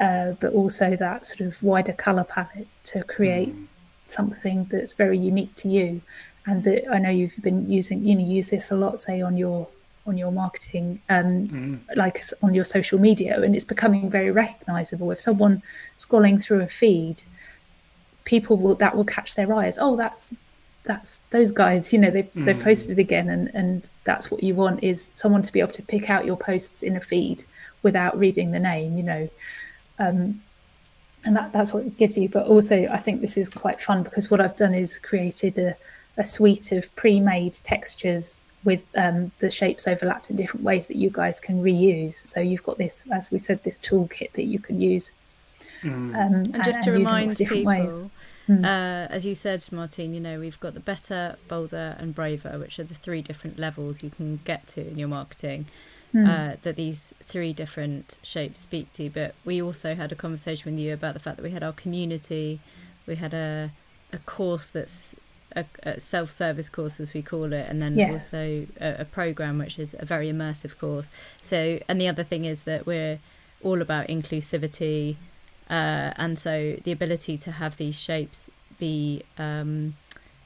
[0.01, 3.67] uh, but also that sort of wider color palette to create mm.
[4.07, 6.01] something that's very unique to you
[6.47, 9.37] and that i know you've been using you know use this a lot say on
[9.37, 9.69] your
[10.07, 11.97] on your marketing um, mm.
[11.97, 15.63] like on your social media and it's becoming very recognizable if someone
[15.97, 17.23] scrolling through a feed
[18.25, 20.35] people will that will catch their eyes oh that's
[20.85, 22.45] that's those guys you know they mm.
[22.45, 25.83] they posted again and and that's what you want is someone to be able to
[25.83, 27.45] pick out your posts in a feed
[27.83, 29.29] without reading the name you know
[29.99, 30.41] um,
[31.25, 34.03] and that that's what it gives you but also i think this is quite fun
[34.03, 35.75] because what i've done is created a,
[36.19, 41.11] a suite of pre-made textures with um, the shapes overlapped in different ways that you
[41.11, 44.81] guys can reuse so you've got this as we said this toolkit that you can
[44.81, 45.13] use
[45.83, 45.91] mm.
[45.91, 48.03] um, and, and just to remind people ways
[48.49, 48.65] Mm.
[48.65, 52.79] Uh, as you said, Martine, you know, we've got the better, bolder, and braver, which
[52.79, 55.67] are the three different levels you can get to in your marketing.
[56.15, 56.29] Mm.
[56.29, 59.11] Uh, that these three different shapes speak to.
[59.11, 61.73] But we also had a conversation with you about the fact that we had our
[61.73, 62.61] community,
[63.07, 63.73] we had a
[64.13, 65.17] a course that's
[65.57, 68.13] a, a self-service course as we call it, and then yes.
[68.13, 71.11] also a, a program which is a very immersive course.
[71.43, 73.21] So, and the other thing is that we're
[73.63, 75.17] all about inclusivity
[75.69, 79.95] uh, and so the ability to have these shapes be um,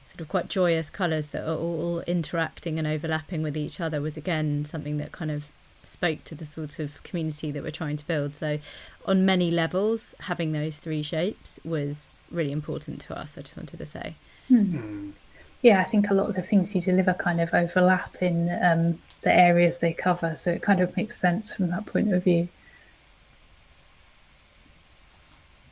[0.07, 4.15] sort of quite joyous colours that are all interacting and overlapping with each other was
[4.15, 5.49] again something that kind of
[5.83, 8.35] spoke to the sort of community that we're trying to build.
[8.35, 8.59] So,
[9.05, 13.37] on many levels, having those three shapes was really important to us.
[13.37, 14.15] I just wanted to say.
[14.49, 15.11] Hmm.
[15.61, 18.99] Yeah, I think a lot of the things you deliver kind of overlap in um,
[19.21, 22.47] the areas they cover, so it kind of makes sense from that point of view.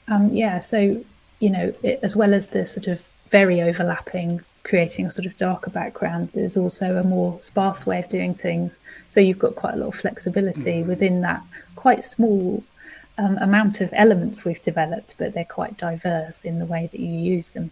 [0.09, 1.03] Um, yeah, so
[1.39, 5.35] you know, it, as well as the sort of very overlapping, creating a sort of
[5.35, 8.79] darker background, there's also a more sparse way of doing things.
[9.07, 10.89] So you've got quite a lot of flexibility mm-hmm.
[10.89, 11.41] within that
[11.75, 12.63] quite small
[13.17, 17.11] um, amount of elements we've developed, but they're quite diverse in the way that you
[17.11, 17.71] use them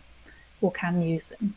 [0.66, 1.56] or can use them.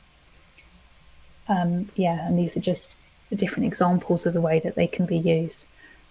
[1.48, 2.96] Um, yeah, and these are just
[3.34, 5.64] different examples of the way that they can be used.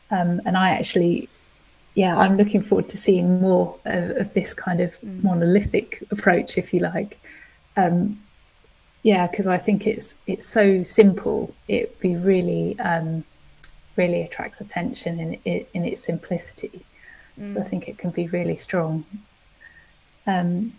[0.10, 1.30] Um, and I actually
[1.98, 5.24] yeah, I'm looking forward to seeing more of, of this kind of mm.
[5.24, 7.20] monolithic approach, if you like.
[7.76, 8.22] Um,
[9.02, 11.56] yeah, because I think it's it's so simple.
[11.68, 13.24] It be really um,
[13.96, 16.86] really attracts attention in in its simplicity.
[17.40, 17.48] Mm.
[17.48, 17.68] So I mm.
[17.68, 19.04] think it can be really strong.
[20.28, 20.74] Um,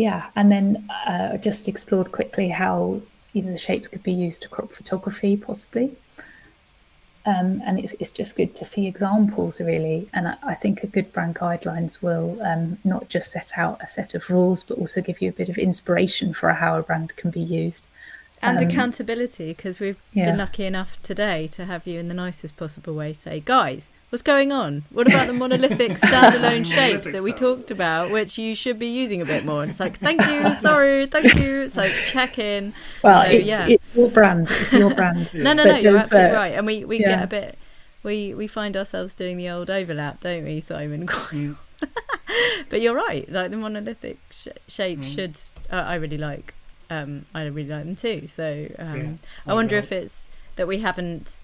[0.00, 3.02] yeah, and then uh, just explored quickly how
[3.34, 5.94] either the shapes could be used to crop photography, possibly.
[7.26, 10.86] Um, and it's, it's just good to see examples really and I, I think a
[10.86, 15.02] good brand guidelines will um, not just set out a set of rules but also
[15.02, 17.86] give you a bit of inspiration for how a brand can be used
[18.42, 20.26] and um, accountability because we've yeah.
[20.26, 23.12] been lucky enough today to have you in the nicest possible way.
[23.12, 24.84] Say guys what's going on?
[24.90, 29.22] What about the monolithic standalone shapes that we talked about which you should be using
[29.22, 29.62] a bit more?
[29.62, 31.62] And it's like thank you sorry thank you.
[31.62, 32.74] It's like check in.
[33.02, 33.66] Well so, it's, yeah.
[33.66, 35.30] it's your brand it's your brand.
[35.34, 36.52] No no no you're absolutely uh, right.
[36.52, 37.16] And we, we yeah.
[37.16, 37.58] get a bit
[38.02, 41.08] we we find ourselves doing the old overlap don't we simon?
[42.68, 45.14] But you're right like the monolithic sh- shapes mm.
[45.14, 45.38] should
[45.72, 46.54] uh, i really like
[46.90, 48.28] um, I really like them too.
[48.28, 49.12] So um, yeah,
[49.46, 51.42] I wonder if it's that we haven't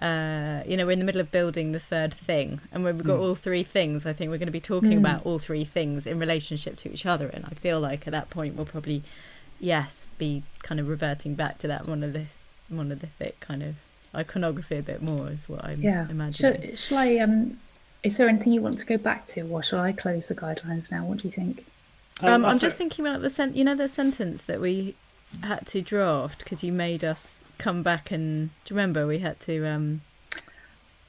[0.00, 3.18] uh, you know, we're in the middle of building the third thing, and we've got
[3.18, 3.22] mm.
[3.22, 4.04] all three things.
[4.04, 4.98] I think we're going to be talking mm.
[4.98, 8.28] about all three things in relationship to each other, and I feel like at that
[8.28, 9.04] point we'll probably,
[9.60, 12.28] yes, be kind of reverting back to that monolith,
[12.68, 13.76] monolithic kind of
[14.14, 16.08] iconography a bit more, is what I'm yeah.
[16.10, 16.60] imagining.
[16.60, 17.16] Shall, shall I?
[17.18, 17.60] Um,
[18.02, 20.90] is there anything you want to go back to, or shall I close the guidelines
[20.90, 21.04] now?
[21.04, 21.64] What do you think?
[22.20, 24.94] Um, um I'm just thinking about the sen- you know the sentence that we
[25.42, 29.06] had to draft because you made us come back and do you remember?
[29.06, 30.02] We had to um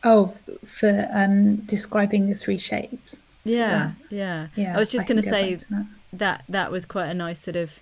[0.03, 0.35] oh
[0.65, 3.19] for um describing the three shapes.
[3.43, 4.47] Yeah yeah.
[4.55, 4.75] yeah.
[4.75, 5.85] I was just going to say that.
[6.13, 7.79] that that was quite a nice sort of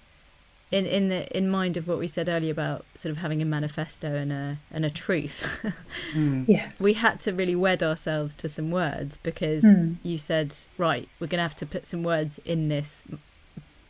[0.73, 3.45] in in the in mind of what we said earlier about sort of having a
[3.45, 5.63] manifesto and a and a truth
[6.13, 6.43] mm.
[6.47, 9.95] yes we had to really wed ourselves to some words because mm.
[10.01, 13.03] you said right we're going to have to put some words in this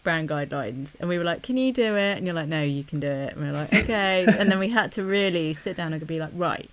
[0.03, 2.83] brand guidelines and we were like can you do it and you're like no you
[2.83, 5.77] can do it and we are like okay and then we had to really sit
[5.77, 6.69] down and be like right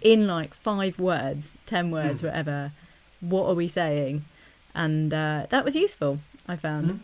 [0.00, 2.24] in like five words ten words mm.
[2.24, 2.72] whatever
[3.20, 4.24] what are we saying
[4.74, 6.98] and uh, that was useful i found mm.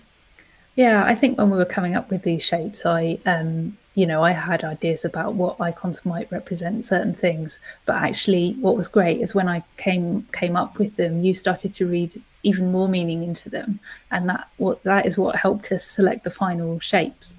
[0.78, 4.22] Yeah i think when we were coming up with these shapes i um you know,
[4.22, 9.20] I had ideas about what icons might represent certain things, but actually, what was great
[9.20, 12.14] is when I came came up with them, you started to read
[12.44, 13.80] even more meaning into them,
[14.12, 17.34] and that what that is what helped us select the final shapes.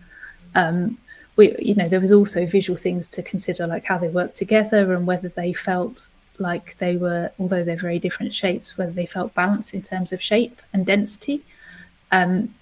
[0.54, 0.98] Um,
[1.38, 4.94] we, you know, there was also visual things to consider, like how they work together
[4.94, 6.10] and whether they felt
[6.40, 10.22] like they were, although they're very different shapes, whether they felt balanced in terms of
[10.22, 11.42] shape and density.
[12.12, 12.54] Um,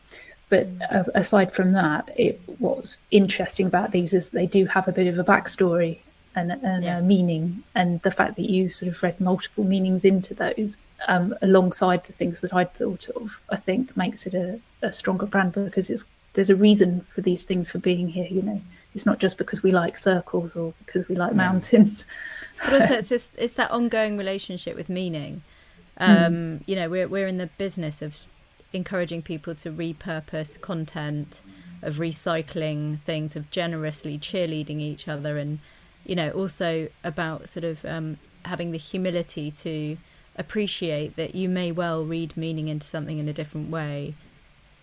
[0.49, 4.91] but uh, aside from that, it, what's interesting about these is they do have a
[4.91, 5.99] bit of a backstory
[6.35, 6.99] and, and yeah.
[6.99, 10.77] a meaning, and the fact that you sort of read multiple meanings into those
[11.07, 15.25] um, alongside the things that I'd thought of, I think makes it a, a stronger
[15.25, 18.27] brand because it's there's a reason for these things for being here.
[18.29, 18.61] You know,
[18.93, 22.05] it's not just because we like circles or because we like mountains.
[22.63, 25.41] But also, it's this, it's that ongoing relationship with meaning.
[25.97, 26.03] Hmm.
[26.03, 26.63] Um, mm.
[26.67, 28.27] You know, we're we're in the business of
[28.77, 31.41] encouraging people to repurpose content,
[31.81, 35.59] of recycling things, of generously cheerleading each other, and
[36.05, 39.97] you know also about sort of um, having the humility to
[40.37, 44.13] appreciate that you may well read meaning into something in a different way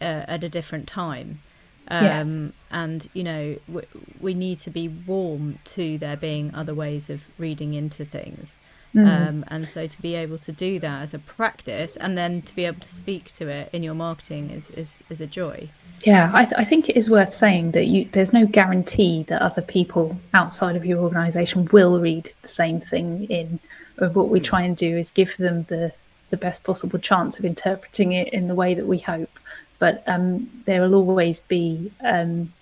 [0.01, 1.41] uh, at a different time.
[1.89, 2.41] Um, yes.
[2.71, 3.83] And you know we,
[4.21, 8.57] we need to be warm to there being other ways of reading into things.
[8.95, 9.29] Mm.
[9.29, 12.55] Um, and so to be able to do that as a practice and then to
[12.55, 15.69] be able to speak to it in your marketing is, is, is a joy.
[16.07, 19.41] Yeah, I, th- I, think it is worth saying that you, there's no guarantee that
[19.41, 23.59] other people outside of your organisation will read the same thing in.
[23.97, 25.93] What we try and do is give them the,
[26.31, 29.31] the best possible chance of interpreting it in the way that we hope.
[29.79, 32.53] But um, there will always be um,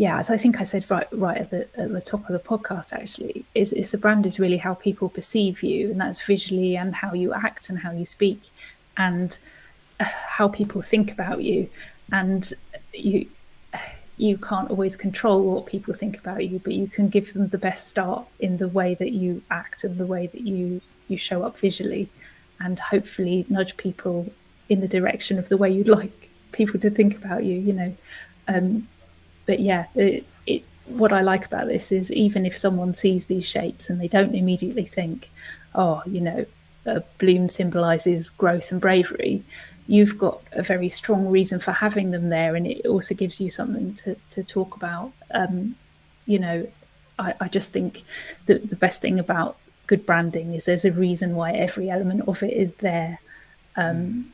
[0.00, 2.38] yeah, as I think I said right right at the at the top of the
[2.38, 6.74] podcast actually, is is the brand is really how people perceive you, and that's visually
[6.74, 8.40] and how you act and how you speak,
[8.96, 9.36] and
[10.00, 11.68] uh, how people think about you,
[12.12, 12.54] and
[12.94, 13.26] you
[14.16, 17.58] you can't always control what people think about you, but you can give them the
[17.58, 21.42] best start in the way that you act and the way that you you show
[21.42, 22.08] up visually,
[22.58, 24.32] and hopefully nudge people
[24.70, 27.58] in the direction of the way you'd like people to think about you.
[27.58, 27.96] You know.
[28.48, 28.88] Um,
[29.46, 33.44] but yeah, it, it, what I like about this is even if someone sees these
[33.44, 35.30] shapes and they don't immediately think,
[35.74, 36.46] oh, you know,
[36.86, 39.42] a bloom symbolizes growth and bravery,
[39.86, 43.50] you've got a very strong reason for having them there, and it also gives you
[43.50, 45.12] something to, to talk about.
[45.32, 45.76] Um,
[46.26, 46.66] you know,
[47.18, 48.02] I, I just think
[48.46, 52.42] that the best thing about good branding is there's a reason why every element of
[52.42, 53.18] it is there,
[53.76, 54.24] um, mm.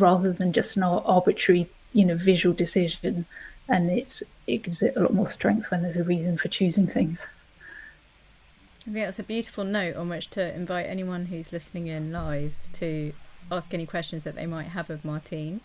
[0.00, 3.26] rather than just an arbitrary, you know, visual decision
[3.68, 6.86] and it's it gives it a lot more strength when there's a reason for choosing
[6.86, 7.26] things.
[8.82, 12.54] I think that's a beautiful note on which to invite anyone who's listening in live
[12.74, 13.12] to
[13.50, 15.60] ask any questions that they might have of Martine.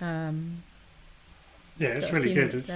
[0.00, 0.62] Um,
[1.78, 2.52] yeah, it's really good.
[2.52, 2.68] It's,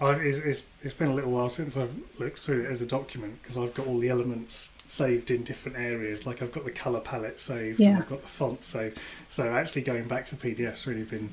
[0.00, 3.42] it's, it's, it's been a little while since I've looked through it as a document
[3.42, 6.24] because I've got all the elements saved in different areas.
[6.24, 7.88] Like I've got the color palette saved, yeah.
[7.88, 8.98] and I've got the font saved.
[9.26, 11.30] So actually going back to PDF's really been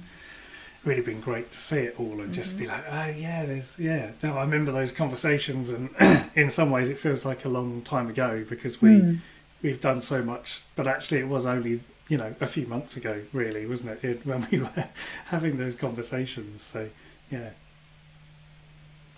[0.85, 2.63] really been great to see it all and just mm-hmm.
[2.63, 4.11] be like, oh yeah, there's yeah.
[4.23, 5.89] I remember those conversations, and
[6.35, 9.19] in some ways it feels like a long time ago because we mm.
[9.61, 13.21] we've done so much, but actually it was only you know a few months ago,
[13.33, 14.87] really, wasn't it, when we were
[15.25, 16.61] having those conversations?
[16.61, 16.89] So
[17.31, 17.49] yeah.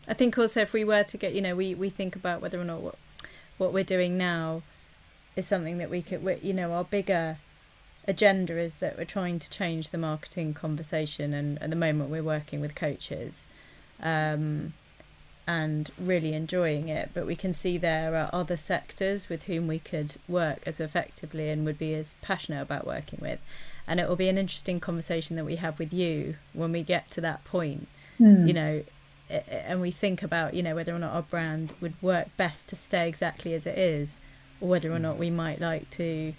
[0.07, 2.59] I think also if we were to get, you know, we we think about whether
[2.59, 2.95] or not what
[3.57, 4.61] what we're doing now
[5.35, 7.37] is something that we could, you know, our bigger
[8.07, 12.23] agenda is that we're trying to change the marketing conversation, and at the moment we're
[12.23, 13.43] working with coaches.
[14.01, 14.73] Um,
[15.47, 17.09] and really enjoying it.
[17.13, 21.49] But we can see there are other sectors with whom we could work as effectively
[21.49, 23.39] and would be as passionate about working with.
[23.87, 27.09] And it will be an interesting conversation that we have with you when we get
[27.11, 27.87] to that point.
[28.19, 28.47] Mm.
[28.47, 28.83] You know,
[29.29, 32.75] and we think about you know whether or not our brand would work best to
[32.75, 34.17] stay exactly as it is,
[34.59, 36.33] or whether or not we might like to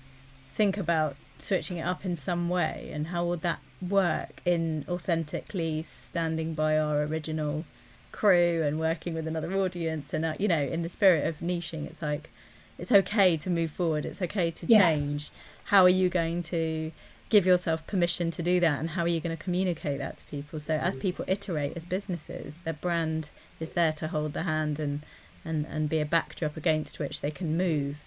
[0.54, 5.82] think about switching it up in some way, and how would that work in authentically
[5.84, 7.64] standing by our original
[8.12, 10.12] crew and working with another audience?
[10.12, 12.30] And uh, you know in the spirit of niching it's like
[12.78, 15.24] it's okay to move forward it's okay to change.
[15.24, 15.30] Yes.
[15.64, 16.92] how are you going to
[17.28, 20.24] give yourself permission to do that and how are you going to communicate that to
[20.26, 20.58] people?
[20.58, 23.30] So as people iterate as businesses their brand
[23.60, 25.04] is there to hold the hand and
[25.44, 27.98] and and be a backdrop against which they can move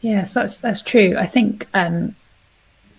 [0.00, 2.14] yes that's that's true i think um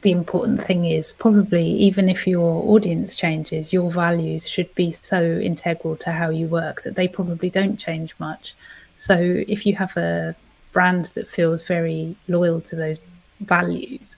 [0.02, 5.22] the important thing is probably even if your audience changes, your values should be so
[5.24, 8.56] integral to how you work that they probably don't change much.
[8.95, 9.16] So
[9.47, 10.36] if you have a
[10.72, 12.99] brand that feels very loyal to those
[13.41, 14.18] values,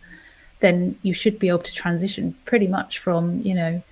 [0.62, 3.84] then you should be able to transition pretty much from, you know,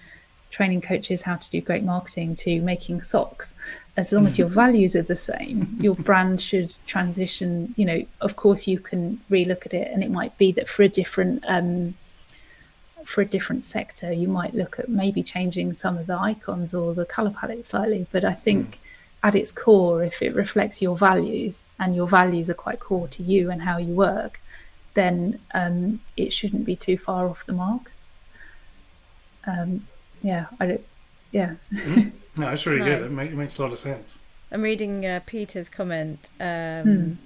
[0.49, 3.53] training coaches how to do great marketing to making socks
[3.97, 4.53] as long as your mm.
[4.53, 9.65] values are the same your brand should transition you know of course you can relook
[9.65, 11.93] at it and it might be that for a different um,
[13.03, 16.93] for a different sector you might look at maybe changing some of the icons or
[16.93, 18.77] the color palette slightly but i think mm.
[19.23, 23.23] at its core if it reflects your values and your values are quite core to
[23.23, 24.39] you and how you work
[24.93, 27.91] then um, it shouldn't be too far off the mark
[29.47, 29.87] um,
[30.21, 30.85] yeah, I don't,
[31.31, 31.55] yeah.
[31.73, 32.11] mm.
[32.35, 32.87] No, it's really nice.
[32.87, 33.01] good.
[33.03, 34.19] It, make, it, makes a lot of sense.
[34.51, 37.17] I'm reading uh, Peter's comment, um, mm.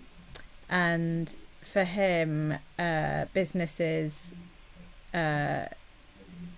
[0.69, 4.33] and for him, uh, businesses
[5.13, 5.65] uh,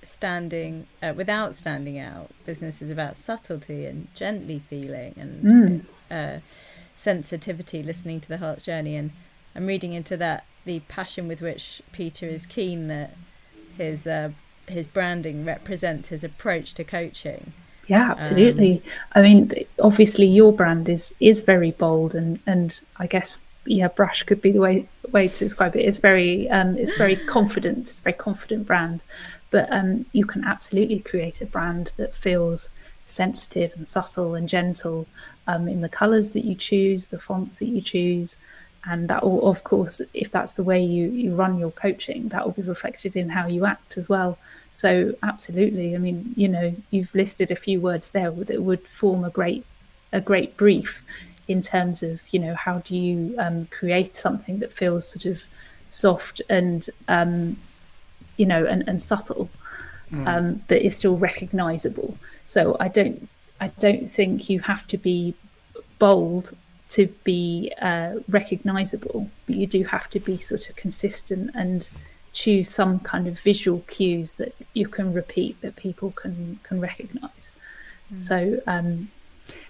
[0.04, 2.32] standing uh, without standing out.
[2.46, 6.42] Business is about subtlety and gently feeling and mm.
[6.96, 8.96] sensitivity, listening to the heart's journey.
[8.96, 9.12] And
[9.56, 13.16] I'm reading into that the passion with which Peter is keen that
[13.78, 14.32] his uh,
[14.68, 17.54] his branding represents his approach to coaching.
[17.88, 18.76] Yeah, absolutely.
[18.76, 18.82] Um,
[19.16, 24.24] I mean, obviously, your brand is is very bold, and and I guess yeah, brash
[24.24, 25.86] could be the way way to describe it.
[25.86, 27.90] It's very um, it's very confident.
[27.90, 29.02] It's a very confident brand,
[29.52, 32.70] but um, you can absolutely create a brand that feels
[33.06, 35.08] sensitive and subtle and gentle
[35.48, 38.36] um, in the colors that you choose, the fonts that you choose,
[38.90, 42.46] and that will, of course, if that's the way you you run your coaching, that
[42.46, 44.38] will be reflected in how you act as well.
[44.72, 49.24] So absolutely, I mean, you know, you've listed a few words there that would form
[49.24, 49.66] a great
[50.14, 51.04] a great brief
[51.48, 55.44] in terms of you know how do you um, create something that feels sort of
[55.90, 57.58] soft and um,
[58.38, 59.50] you know and, and subtle,
[60.12, 60.28] mm.
[60.28, 62.18] um, but is still recognizable.
[62.46, 63.28] So I don't
[63.60, 65.34] I don't think you have to be
[66.00, 66.56] bold
[66.90, 71.90] to be uh, recognizable, but you do have to be sort of consistent and
[72.34, 77.52] choose some kind of visual cues that you can repeat that people can can recognize.
[78.14, 78.20] Mm.
[78.20, 79.10] So um,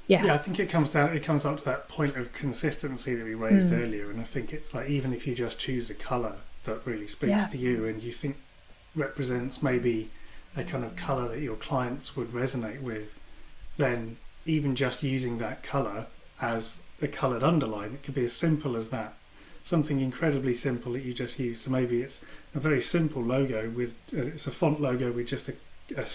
[0.08, 0.26] yeah.
[0.26, 3.24] Yeah, I think it comes down it comes up to that point of consistency that
[3.24, 3.82] we raised mm.
[3.82, 4.10] earlier.
[4.10, 7.30] And I think it's like even if you just choose a colour that really speaks
[7.30, 7.46] yeah.
[7.48, 8.38] to you and you think
[8.96, 10.10] represents maybe
[10.56, 13.20] a kind of colour that your clients would resonate with,
[13.78, 16.08] then even just using that colour
[16.42, 19.16] as a coloured underline, it could be as simple as that
[19.68, 21.62] something incredibly simple that you just use.
[21.62, 22.22] So maybe it's
[22.56, 25.54] a very simple logo with uh, it's a font logo with just a,
[25.96, 26.06] a,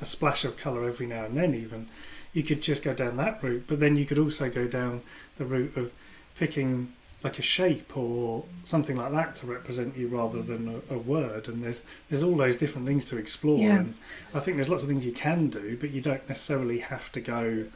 [0.00, 1.54] a splash of color every now and then.
[1.54, 1.88] Even
[2.32, 5.02] you could just go down that route, but then you could also go down
[5.38, 5.92] the route of
[6.36, 6.92] picking
[7.24, 11.48] like a shape or something like that to represent you rather than a, a, word
[11.48, 13.76] and there's there's all those different things to explore yeah.
[13.76, 13.94] and
[14.32, 17.20] I think there's lots of things you can do but you don't necessarily have to
[17.20, 17.66] go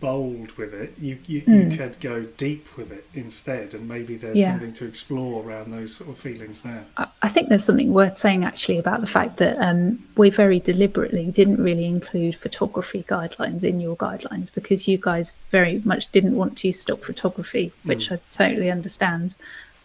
[0.00, 0.94] bold with it.
[0.98, 1.70] You you, mm.
[1.70, 4.52] you could go deep with it instead, and maybe there's yeah.
[4.52, 6.84] something to explore around those sort of feelings there.
[6.96, 11.30] I think there's something worth saying actually about the fact that um, we very deliberately
[11.30, 16.56] didn't really include photography guidelines in your guidelines because you guys very much didn't want
[16.58, 18.16] to stop photography, which mm.
[18.16, 19.36] I totally understand.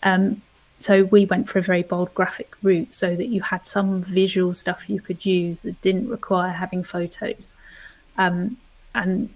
[0.03, 0.41] Um,
[0.77, 4.53] so we went for a very bold graphic route so that you had some visual
[4.53, 7.53] stuff you could use that didn't require having photos.
[8.17, 8.57] Um,
[8.95, 9.29] and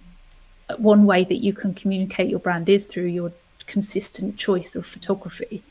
[0.78, 3.32] one way that you can communicate your brand is through your
[3.68, 5.64] consistent choice of photography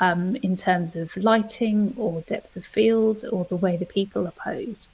[0.00, 4.32] um, in terms of lighting or depth of field or the way the people are
[4.32, 4.88] posed.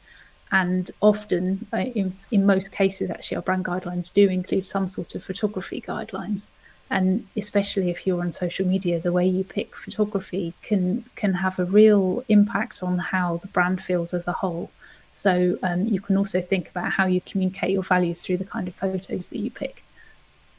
[0.50, 5.14] And often, uh, in, in most cases, actually, our brand guidelines do include some sort
[5.14, 6.46] of photography guidelines.
[6.90, 11.58] And especially if you're on social media, the way you pick photography can can have
[11.58, 14.70] a real impact on how the brand feels as a whole.
[15.14, 18.66] So um, you can also think about how you communicate your values through the kind
[18.66, 19.84] of photos that you pick.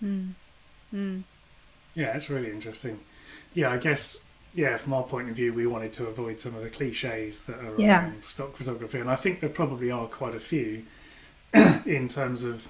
[0.02, 0.32] Mm.
[0.94, 1.24] Mm.
[1.94, 3.02] Yeah, it's really interesting.
[3.54, 4.22] Yeah, I guess
[4.54, 7.58] yeah, from our point of view, we wanted to avoid some of the cliches that
[7.60, 8.04] are Yeah.
[8.06, 10.86] around stock photography, and I think there probably are quite a few
[11.86, 12.70] in terms of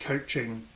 [0.00, 0.66] coaching.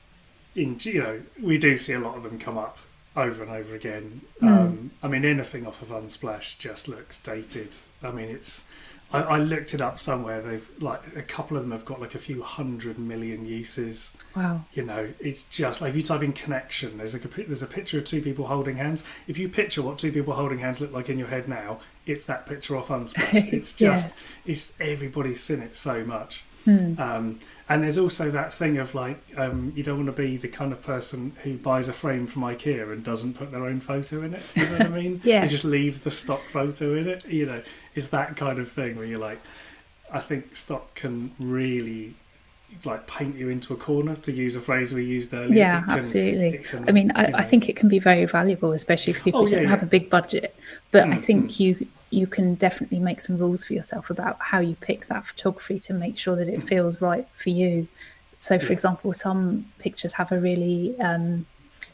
[0.54, 2.76] In you know, we do see a lot of them come up
[3.16, 4.20] over and over again.
[4.42, 4.48] Mm.
[4.48, 7.76] Um, I mean, anything off of Unsplash just looks dated.
[8.02, 8.64] I mean, it's.
[9.12, 10.40] I, I looked it up somewhere.
[10.40, 14.64] They've like a couple of them have got like a few hundred million uses Wow.
[14.72, 17.98] you know, it's just like if you type in connection, there's a there's a picture
[17.98, 19.04] of two people holding hands.
[19.28, 22.24] If you picture what two people holding hands look like in your head now, it's
[22.26, 23.52] that picture off Unsplash.
[23.52, 24.28] It's just Yes.
[24.44, 26.44] it's everybody's seen it so much.
[26.66, 26.94] Hmm.
[26.98, 30.48] Um, and there's also that thing of like um, you don't want to be the
[30.48, 34.22] kind of person who buys a frame from IKEA and doesn't put their own photo
[34.22, 34.50] in it.
[34.54, 35.22] You know what I mean?
[35.40, 35.48] They Yes.
[35.48, 37.26] just leave the stock photo in it.
[37.26, 37.62] You know,
[37.94, 39.42] it's that kind of thing where you're like,
[40.10, 42.14] I think stock can really
[42.84, 45.54] like paint you into a corner to use a phrase we used earlier.
[45.56, 46.58] Yeah, can- absolutely.
[46.64, 49.46] can, I mean, I, I think it can be very valuable, especially if people Oh,
[49.46, 50.58] yeah, don't have a big budget.
[50.90, 54.60] But I Mm, think you you can definitely make some rules for yourself about how
[54.60, 57.88] you pick that photography to make sure that it feels right for you.
[58.38, 60.98] So, for example, some pictures have a really.
[61.00, 61.46] Um,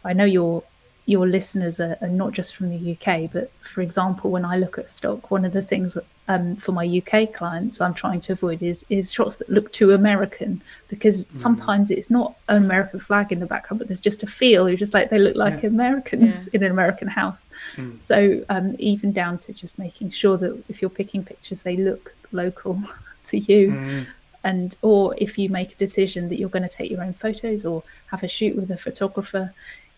[0.04, 0.64] I know your
[1.06, 4.78] your listeners are, are not just from the UK, but for example, when I look
[4.78, 5.98] at stock, one of the things
[6.28, 9.90] um, for my UK clients I'm trying to avoid is is shots that look too
[9.92, 14.26] American because sometimes it's not an American flag in the background, but there's just a
[14.28, 14.68] feel.
[14.68, 15.70] You're just like they look like Yeah.
[15.70, 16.58] Americans Yeah.
[16.58, 17.48] in an American house.
[17.76, 18.00] Mm.
[18.00, 22.14] So um, even down to just making sure that if you're picking pictures, they look
[22.30, 22.80] local
[23.24, 24.06] to you Mm,
[24.44, 27.64] and or if you make a decision that you're going to take your own photos
[27.64, 29.52] or have a shoot with a photographer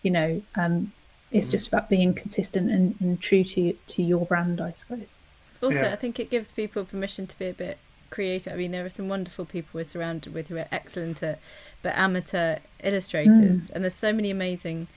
[0.05, 0.91] you know um,
[1.31, 5.17] it's just about being consistent and, and true to to your brand i suppose
[5.63, 5.93] Also, Yeah.
[5.93, 7.77] I think it gives people permission to be a bit
[8.11, 8.53] creative.
[8.53, 11.39] I mean, there are some wonderful people we're surrounded with who are excellent at,
[11.81, 14.87] but amateur illustrators, and there's so many amazing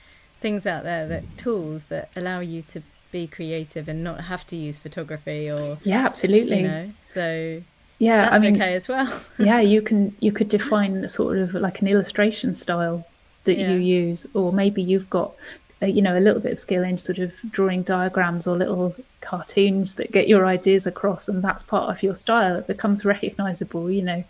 [0.41, 2.81] things out there that tools that allow you to
[3.11, 6.91] be creative and not have to use photography or yeah absolutely you know.
[7.13, 7.61] So
[7.97, 9.09] yeah that's i mean okay as well.
[9.39, 13.05] yeah you can you could define a sort of like an illustration style
[13.49, 13.71] that Yeah.
[13.71, 15.29] you use or maybe you've got
[15.81, 18.95] uh, you know a little bit of skill in sort of drawing diagrams or little
[19.21, 23.89] cartoons that get your ideas across and that's part of your style it becomes recognizable
[23.97, 24.23] you know.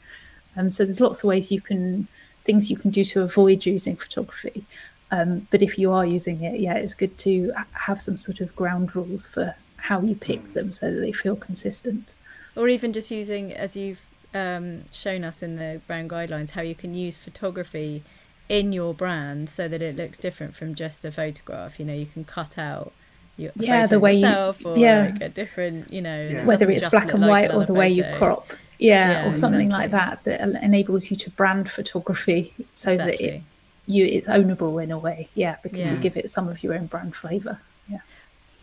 [0.57, 2.07] Um, so there's lots of ways you can
[2.45, 4.63] things you can do to avoid using photography.
[5.11, 7.51] Um, but if you are using it yeah it's good to
[7.87, 9.45] have some sort of ground rules for
[9.77, 12.05] how you pick them so that they feel consistent.
[12.55, 14.01] Or even just using as you've
[14.35, 18.03] um, shown us in the brand guidelines how you can use photography
[18.49, 21.79] in your brand so that it looks different from just a photograph.
[21.79, 22.91] You know you can cut out
[23.37, 25.11] your the Yeah, photo the way you- yourself or yeah.
[25.11, 26.39] like a different you know Yeah.
[26.39, 28.51] it whether it's black look and like white or another the way you crop.
[28.79, 33.41] Yeah, Yeah, or something like that that enables you to brand photography so that it
[33.87, 35.27] you it's ownable in a way.
[35.35, 37.59] Yeah because you give it some of your own brand flavor.
[37.87, 37.99] Yeah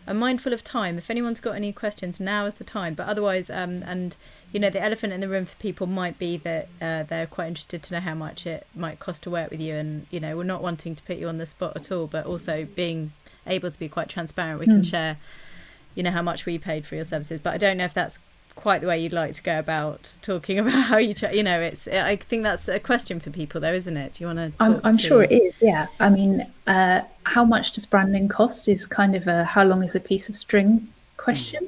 [0.07, 0.97] I'm mindful of time.
[0.97, 2.93] If anyone's got any questions, now is the time.
[2.93, 4.15] But otherwise, um, and
[4.53, 7.47] you know, the elephant in the room for people might be that uh, they're quite
[7.49, 10.37] interested to know how much it might cost to work with you, and you know,
[10.37, 13.11] we're not wanting to put you on the spot at all, but also being
[13.45, 14.59] able to be quite transparent.
[14.59, 14.81] We can Hmm.
[14.83, 15.17] share,
[15.95, 17.39] you know, how much we paid for your services.
[17.43, 18.19] But I don't know if that's
[18.57, 21.87] quite the way you'd like to go about talking about how you, you know, it's.
[21.87, 24.13] I think that's a question for people, though, isn't it?
[24.13, 24.63] Do you want to?
[24.63, 28.85] I'm, I'm sure it is yeah i mean uh how much does branding cost is
[28.85, 30.87] kind of a how long is a piece of string
[31.17, 31.67] question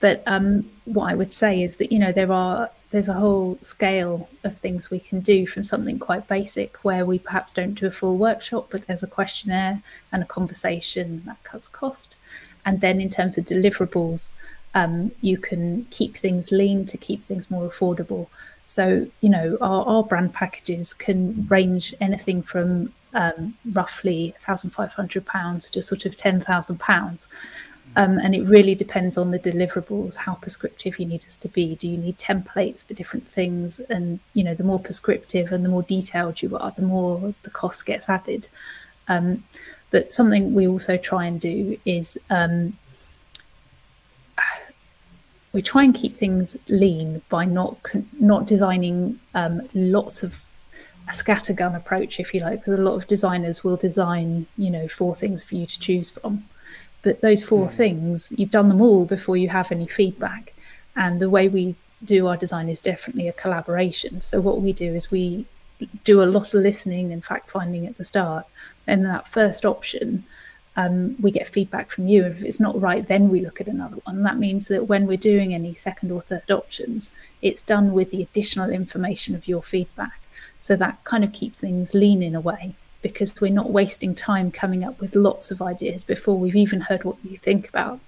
[0.00, 3.56] but um what i would say is that you know there are there's a whole
[3.62, 7.86] scale of things we can do from something quite basic where we perhaps don't do
[7.86, 12.16] a full workshop but there's a questionnaire and a conversation that cuts cost
[12.64, 14.30] and then in terms of deliverables
[14.74, 18.28] um, you can keep things lean to keep things more affordable.
[18.64, 25.82] So you know our, our brand packages can range anything from um, roughly £1500 to
[25.82, 27.26] sort of £10000
[27.94, 31.74] um, and it really depends on the deliverables how prescriptive you need us to be.
[31.74, 33.80] Do you need templates for different things?
[33.90, 37.50] And you know the more prescriptive and the more detailed you are the more the
[37.50, 38.48] cost gets added.
[39.08, 39.44] Um,
[39.90, 42.78] but something we also try and do is um,
[45.52, 47.76] we try and keep things lean by not
[48.18, 50.44] not designing um, lots of
[51.08, 54.88] a scattergun approach, if you like, because a lot of designers will design, you know,
[54.88, 56.44] four things for you to choose from.
[57.02, 60.54] But those four things, you've done them all before you have any feedback.
[60.94, 61.74] And the way we
[62.04, 64.20] do our design is definitely a collaboration.
[64.20, 65.44] So what we do is we
[66.04, 68.46] do a lot of listening and fact finding at the start.
[68.86, 70.24] And that first option,
[70.76, 72.24] um, we get feedback from you.
[72.24, 74.22] If it's not right, then we look at another one.
[74.22, 77.10] That means that when we're doing any second or third options,
[77.42, 80.20] it's done with the additional information of your feedback.
[80.60, 84.50] So that kind of keeps things lean in a way because we're not wasting time
[84.50, 87.98] coming up with lots of ideas before we've even heard what you think about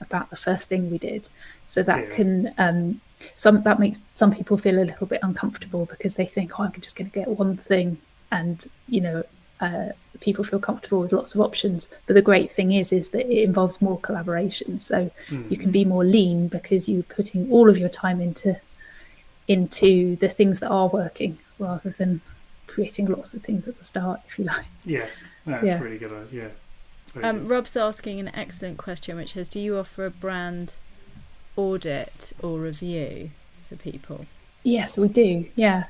[0.00, 1.28] about the first thing we did.
[1.66, 2.14] So that yeah.
[2.14, 3.00] can um,
[3.36, 6.72] some that makes some people feel a little bit uncomfortable because they think, oh, I'm
[6.80, 7.98] just going to get one thing,
[8.30, 9.22] and you know,
[9.62, 9.90] uh,
[10.20, 11.88] people feel comfortable with lots of options.
[12.06, 14.78] But the great thing is, is that it involves more collaboration.
[14.78, 15.50] So mm.
[15.50, 18.60] you can be more lean because you're putting all of your time into
[19.48, 22.20] into the things that are working rather than
[22.66, 24.66] creating lots of things at the start, if you like.
[24.84, 25.06] Yeah,
[25.46, 25.80] that's yeah.
[25.80, 26.28] really good.
[26.30, 26.48] Yeah.
[27.22, 30.74] Um, Rob's asking an excellent question, which is, do you offer a brand
[31.56, 33.30] audit or review
[33.68, 34.26] for people?
[34.62, 35.46] Yes, we do.
[35.56, 35.84] Yeah,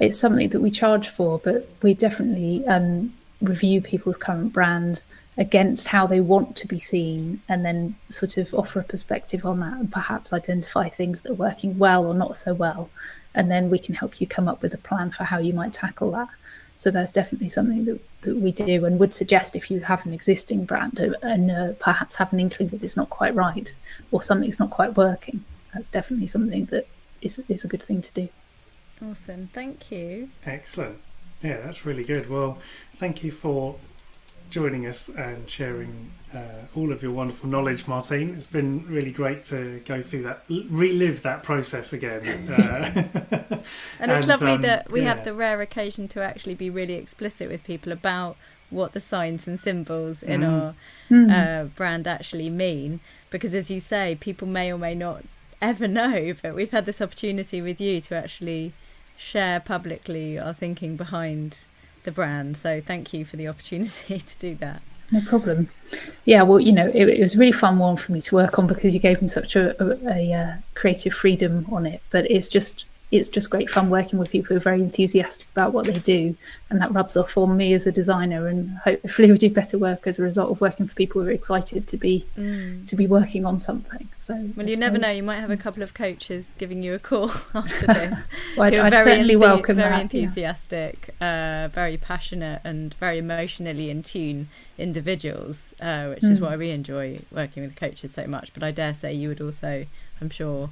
[0.00, 5.02] it's something that we charge for, but we definitely um, review people's current brand
[5.36, 9.60] against how they want to be seen and then sort of offer a perspective on
[9.60, 12.90] that and perhaps identify things that are working well or not so well.
[13.34, 15.72] And then we can help you come up with a plan for how you might
[15.72, 16.28] tackle that.
[16.74, 20.12] So that's definitely something that, that we do and would suggest if you have an
[20.12, 23.72] existing brand and uh, perhaps have an inkling that it's not quite right
[24.10, 25.44] or something's not quite working.
[25.72, 26.86] That's definitely something that
[27.20, 28.28] is, is a good thing to do.
[29.08, 29.48] Awesome.
[29.52, 30.30] Thank you.
[30.44, 30.98] Excellent.
[31.42, 32.28] Yeah, that's really good.
[32.28, 32.58] Well,
[32.94, 33.76] thank you for
[34.50, 38.34] joining us and sharing uh, all of your wonderful knowledge, Martine.
[38.34, 42.18] It's been really great to go through that, relive that process again.
[42.58, 43.62] Uh,
[44.00, 45.14] and it's and, lovely um, that we yeah.
[45.14, 48.36] have the rare occasion to actually be really explicit with people about
[48.70, 50.50] what the signs and symbols in mm.
[50.50, 50.74] our
[51.10, 51.30] mm.
[51.30, 53.00] Uh, brand actually mean.
[53.30, 55.24] Because as you say, people may or may not
[55.60, 58.72] ever know, but we've had this opportunity with you to actually
[59.18, 61.58] share publicly our thinking behind
[62.04, 62.56] the brand.
[62.56, 64.80] So thank you for the opportunity to do that.
[65.10, 65.68] No problem.
[66.26, 68.58] Yeah, well, you know, it, it was a really fun one for me to work
[68.58, 72.02] on because you gave me such a, a, a uh, creative freedom on it.
[72.10, 75.72] But it's just it's just great fun working with people who are very enthusiastic about
[75.72, 76.36] what they do,
[76.68, 78.46] and that rubs off on me as a designer.
[78.48, 81.32] And hopefully, we do better work as a result of working for people who are
[81.32, 82.86] excited to be mm.
[82.86, 84.08] to be working on something.
[84.18, 86.98] So, well, you never know; you might have a couple of coaches giving you a
[86.98, 88.18] call after this.
[88.56, 91.64] well, I'd, I'd certainly enth- welcome very that, enthusiastic, yeah.
[91.64, 96.30] uh, very passionate, and very emotionally in tune individuals, uh, which mm.
[96.30, 98.52] is why we enjoy working with coaches so much.
[98.52, 99.86] But I dare say you would also,
[100.20, 100.70] I'm sure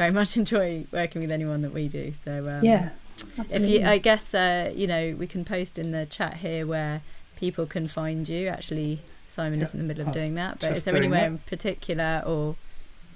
[0.00, 2.12] very much enjoy working with anyone that we do.
[2.24, 2.90] So um, yeah,
[3.38, 3.76] absolutely.
[3.76, 7.02] if you, I guess uh, you know, we can post in the chat here where
[7.36, 8.48] people can find you.
[8.48, 10.60] Actually, Simon is in the middle of oh, doing that.
[10.60, 12.56] But is there anywhere in particular, or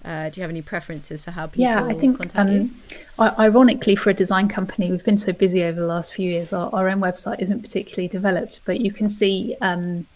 [0.04, 1.62] uh, do you have any preferences for how people?
[1.62, 2.74] Yeah, I think um,
[3.18, 6.52] ironically, for a design company, we've been so busy over the last few years.
[6.52, 10.06] Our, our own website isn't particularly developed, but you can see um,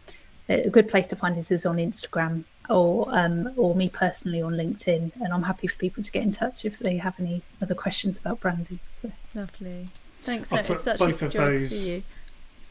[0.50, 4.52] a good place to find us is on Instagram or um, or me personally on
[4.54, 7.74] LinkedIn, and I'm happy for people to get in touch if they have any other
[7.74, 8.80] questions about branding.
[8.92, 9.86] So lovely,
[10.22, 10.52] thanks.
[10.52, 12.02] I've it's such both a of those.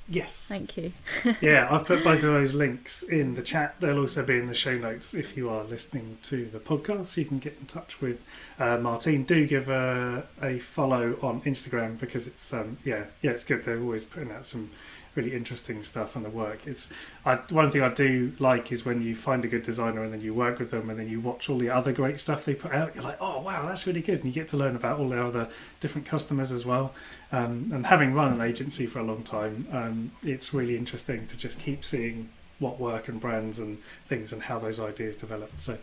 [0.09, 0.93] Yes, thank you.
[1.41, 3.75] yeah, I've put both of those links in the chat.
[3.81, 7.07] They'll also be in the show notes if you are listening to the podcast.
[7.07, 8.23] So you can get in touch with
[8.57, 9.23] uh, Martine.
[9.23, 13.65] Do give a, a follow on Instagram because it's um, yeah yeah it's good.
[13.65, 14.69] They're always putting out some
[15.17, 16.65] really interesting stuff on the work.
[16.65, 16.89] It's
[17.25, 20.21] I, one thing I do like is when you find a good designer and then
[20.21, 22.71] you work with them and then you watch all the other great stuff they put
[22.71, 22.95] out.
[22.95, 25.21] You're like, oh wow, that's really good, and you get to learn about all the
[25.21, 25.49] other
[25.81, 26.93] different customers as well.
[27.33, 31.35] Um, and having run an agency for a long time, um, it's really interesting to
[31.35, 32.29] just keep seeing
[32.59, 35.51] what work and brands and things and how those ideas develop.
[35.57, 35.77] So.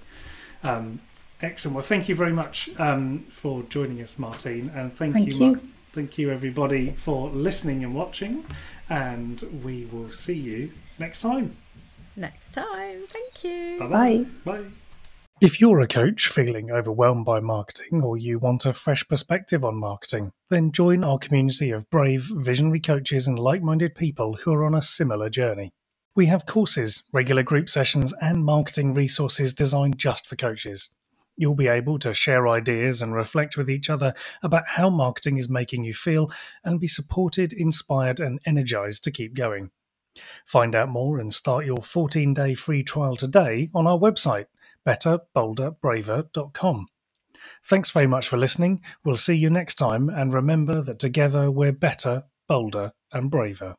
[0.62, 1.01] Um,
[1.43, 1.74] excellent.
[1.74, 5.35] Well, thank you very much um, for joining us, Martine, and thank, thank you.
[5.36, 5.61] you.
[5.93, 8.44] Thank you, everybody, for listening and watching
[8.89, 11.56] and we will see you next time.
[12.16, 13.06] Next time.
[13.06, 13.78] Thank you.
[13.81, 14.27] Bye-bye.
[14.44, 14.59] Bye.
[14.59, 14.65] Bye.
[15.40, 19.74] If you're a coach feeling overwhelmed by marketing or you want a fresh perspective on
[19.77, 24.65] marketing, then join our community of brave, visionary coaches and like minded people who are
[24.65, 25.73] on a similar journey.
[26.15, 30.90] We have courses, regular group sessions, and marketing resources designed just for coaches.
[31.36, 35.48] You'll be able to share ideas and reflect with each other about how marketing is
[35.48, 36.31] making you feel
[36.62, 39.70] and be supported, inspired, and energized to keep going.
[40.47, 44.47] Find out more and start your 14 day free trial today on our website,
[44.86, 46.86] betterbolderbraver.com.
[47.65, 48.82] Thanks very much for listening.
[49.05, 53.74] We'll see you next time, and remember that together we're better, bolder, and braver.